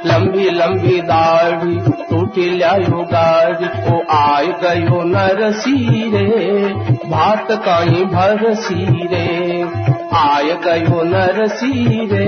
लंबी 0.06 0.50
लंबी 0.50 1.00
दाढ़ी 1.00 1.76
टूटी 2.10 2.58
लायो 2.58 3.02
गाड़ी, 3.12 3.68
ओ 3.90 4.00
आय 4.10 4.46
गयो 4.62 5.02
नर 5.04 5.50
सीरे 5.52 6.26
भात 7.08 7.46
काई 7.50 7.87
भर 7.90 8.54
सीरे, 8.54 9.62
आय 10.16 10.56
गयो 10.56 11.02
नर 11.02 11.48
सीरे 11.48 12.26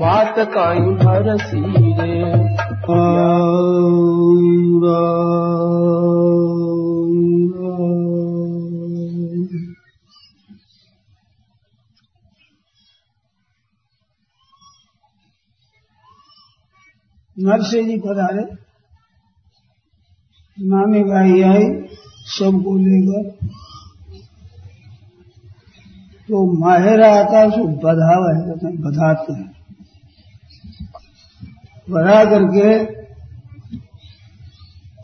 भात 0.00 0.34
काई 0.38 0.78
भर 0.78 1.38
सीरे। 1.38 2.50
नरसे 17.38 17.84
जी 17.84 17.96
पधारे। 17.96 18.42
नानी 20.60 21.04
भाई 21.04 21.42
आई, 21.42 21.88
सबको 22.24 22.78
लेकर। 22.78 23.39
तो 26.30 26.40
माहिरा 26.58 27.06
आता 27.14 27.38
है 27.38 27.46
उसको 27.46 27.64
बधावा 27.84 28.28
है 28.34 28.42
कहते 28.42 28.66
हैं 28.66 28.74
बधाते 28.82 29.32
हैं। 29.32 29.48
बधा 31.88 32.18
करके 32.24 32.68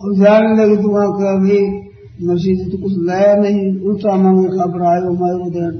और 0.00 0.10
जाने 0.16 0.50
लगे 0.56 0.76
तो 0.76 0.88
वहाँ 0.88 1.10
का 1.12 1.32
अभी 1.34 1.58
मसीह 2.26 2.60
तो 2.70 2.76
कुछ 2.82 2.92
लाया 2.98 3.32
नहीं, 3.34 3.62
उल्टा 3.80 4.12
मांगे 4.16 4.48
खबर 4.48 4.80
आयो 4.86 5.10
मारो 5.14 5.48
देन 5.50 5.74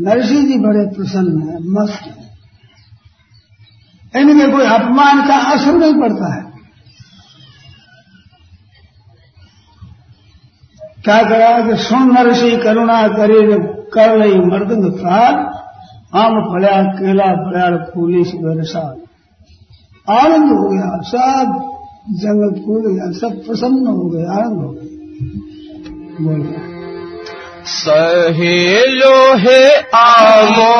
नरसिंह 0.00 0.42
जी 0.46 0.56
बड़े 0.58 0.84
प्रसन्न 0.86 1.34
है, 1.48 1.56
मस्त 1.68 2.02
है। 2.04 2.22
इनमें 4.14 4.48
कोई 4.52 4.66
अपमान 4.68 5.16
का 5.28 5.36
असर 5.52 5.74
नहीं 5.78 5.96
पड़ता 6.00 6.34
है। 6.34 6.53
क्या 11.04 11.22
करा 11.22 11.50
कि 11.60 11.74
सुन 11.76 12.04
नरसी 12.12 12.50
करुणा 12.56 13.00
करे 13.08 13.40
कर 13.94 14.10
रही 14.18 14.38
मर्दंग 14.44 14.84
ताल 14.92 15.34
आम 16.20 16.34
फल्या 16.42 16.76
केला 16.98 17.28
फल्या 17.40 17.66
फूली 17.86 18.22
बरसात 18.34 18.96
आनंद 20.10 20.50
हो 20.52 20.64
गया, 20.68 20.88
सब 21.02 21.46
जगत 22.22 22.54
फूल 22.64 22.82
गया, 22.86 23.06
सब 23.12 23.32
प्रसन्न 23.46 23.86
हो 23.86 24.04
गए 24.08 24.24
आनंद 24.32 24.60
हो 24.62 24.70
गए 24.70 24.88
बोलो। 26.24 26.50
सहेलो 27.66 29.16
हे 29.38 29.60
आमो 29.96 30.74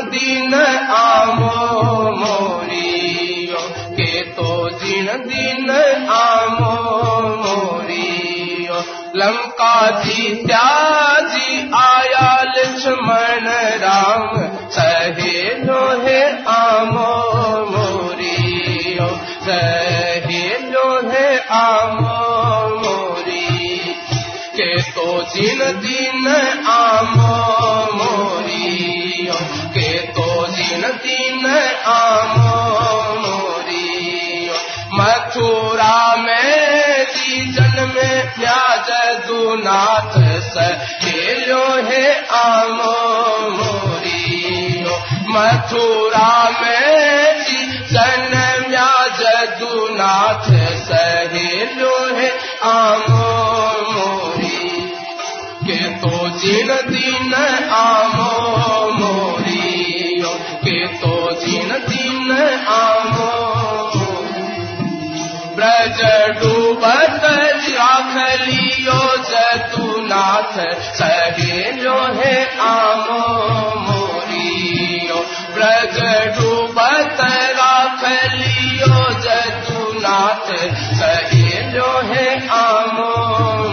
दिन 0.00 0.54
आमो 0.94 1.56
मोरियो, 2.16 3.60
के 3.92 4.22
तो 4.22 4.70
जिन 4.70 5.06
दिन 5.06 5.70
आमो 6.10 6.74
मोरियो। 7.36 8.78
लंका 9.16 9.90
जी 10.00 10.46
त्याजी 10.46 11.70
आया 11.74 12.42
लक्ष्मण 12.42 13.46
राम 13.82 14.30
सहेलो 14.70 15.82
है 16.04 16.44
आमो 16.48 17.10
मोरियो 17.70 19.08
सहेलो 19.42 21.10
है 21.10 21.38
आमो 21.50 22.18
मोरी 22.78 23.78
के 24.56 24.82
तो 24.82 25.22
जिन 25.34 25.58
दिन 25.58 26.26
आमो 26.68 27.13
मथुरा 35.84 36.16
में 36.16 37.04
जी 37.14 37.52
जन्म 37.52 37.92
प्याज 38.36 38.90
दुनाथ 39.26 40.14
सहेलो 40.44 41.64
है 41.88 42.04
आमो 42.36 42.92
मोरियो 43.56 44.96
मथुरा 45.34 46.32
में 46.60 47.44
जी 47.44 47.66
जन्म 47.92 48.72
जदुनाथ 49.18 50.48
सहेलो 50.86 51.94
है 52.16 52.30
आमो 52.70 53.28
मोरी 53.92 54.70
के 55.66 55.78
तो 56.00 56.28
जिन 56.38 56.74
दिन 56.88 57.34
आमो 57.34 58.13
सहेलो 70.58 71.98
है 71.98 72.58
आमो 72.58 73.34
मोरियो। 73.80 75.16
ब्रज 75.54 75.98
है 82.02 82.48
आमो 82.48 83.28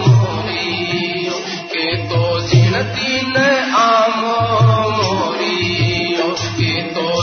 मोरियो। 0.06 1.32
के 1.64 1.96
तो 1.96 2.40
आमो 3.76 4.40
मोरियो, 4.90 6.26
के 6.30 6.82
तो 6.82 7.22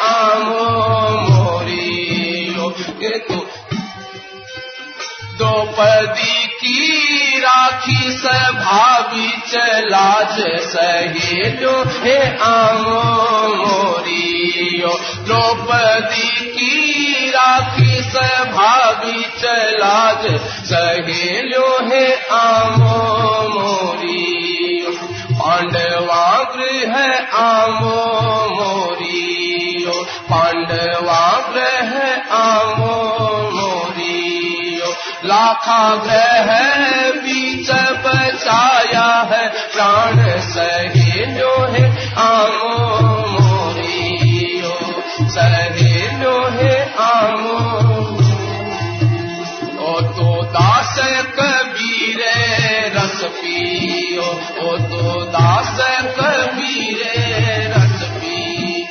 आमो 0.00 0.70
मोरियो। 1.30 2.68
के 2.70 3.18
तो 3.18 3.50
राखी 7.64 8.12
सभावी 8.12 9.28
चलाज 9.28 10.36
सहेलो 10.60 11.84
हे 11.86 12.38
आमो 12.38 13.02
मोरियो। 13.54 14.98
द्रौपदी 15.24 16.28
की 16.28 17.30
राखी 17.30 18.02
सभावी 18.02 19.22
चलाज 19.22 20.40
सहेलो 20.64 21.78
हे 21.88 22.14
आमो 22.32 22.98
मोरियो। 23.48 24.92
पांडवा 25.32 26.52
गृह 26.56 26.96
आमो 27.38 27.96
मोरियो। 28.50 30.04
पांडवा 30.30 31.52
गृह 31.54 31.92
आमो 32.34 32.94
मोरियो। 33.50 34.94
लाखा 35.24 35.94
ग्रह 35.94 36.74
बीच 37.10 37.43
प्राण 40.54 40.88
सहेलो 40.90 41.52
है 41.72 41.84
आमो 42.22 42.74
मोरियो 43.30 44.74
सहेलो 45.34 46.34
है 46.56 46.74
आमो 47.04 47.56
ओ 49.86 50.00
तो 50.18 50.28
दास 50.56 50.94
कबीर 51.38 52.22
रस 52.96 53.20
पियो 53.40 54.28
ओ 54.66 54.76
तो 54.92 55.24
दास 55.36 55.76
कबीर 56.18 57.02
रस 57.74 58.06
पी 58.20 58.86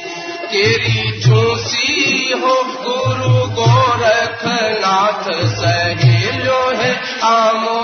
तेरी 0.52 1.20
झूसी 1.20 2.32
हो 2.44 2.56
गुरु 2.84 3.34
गोरखनाथ 3.60 5.32
सहेलो 5.56 6.62
है 6.82 6.94
आमो 7.32 7.84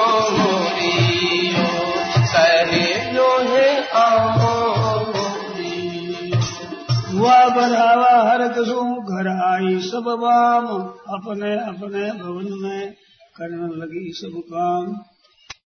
हुआ 7.31 7.49
बढ़ावा 7.49 8.31
हर 8.31 8.47
कसू 8.47 9.01
घर 9.01 9.27
आई 9.27 9.79
सब 9.79 10.03
बाम। 10.21 10.67
अपने 11.15 11.53
अपने 11.53 12.11
भवन 12.11 12.47
में 12.63 12.91
करने 13.37 13.75
लगी 13.75 14.11
सब 14.13 14.41
काम। 14.53 14.99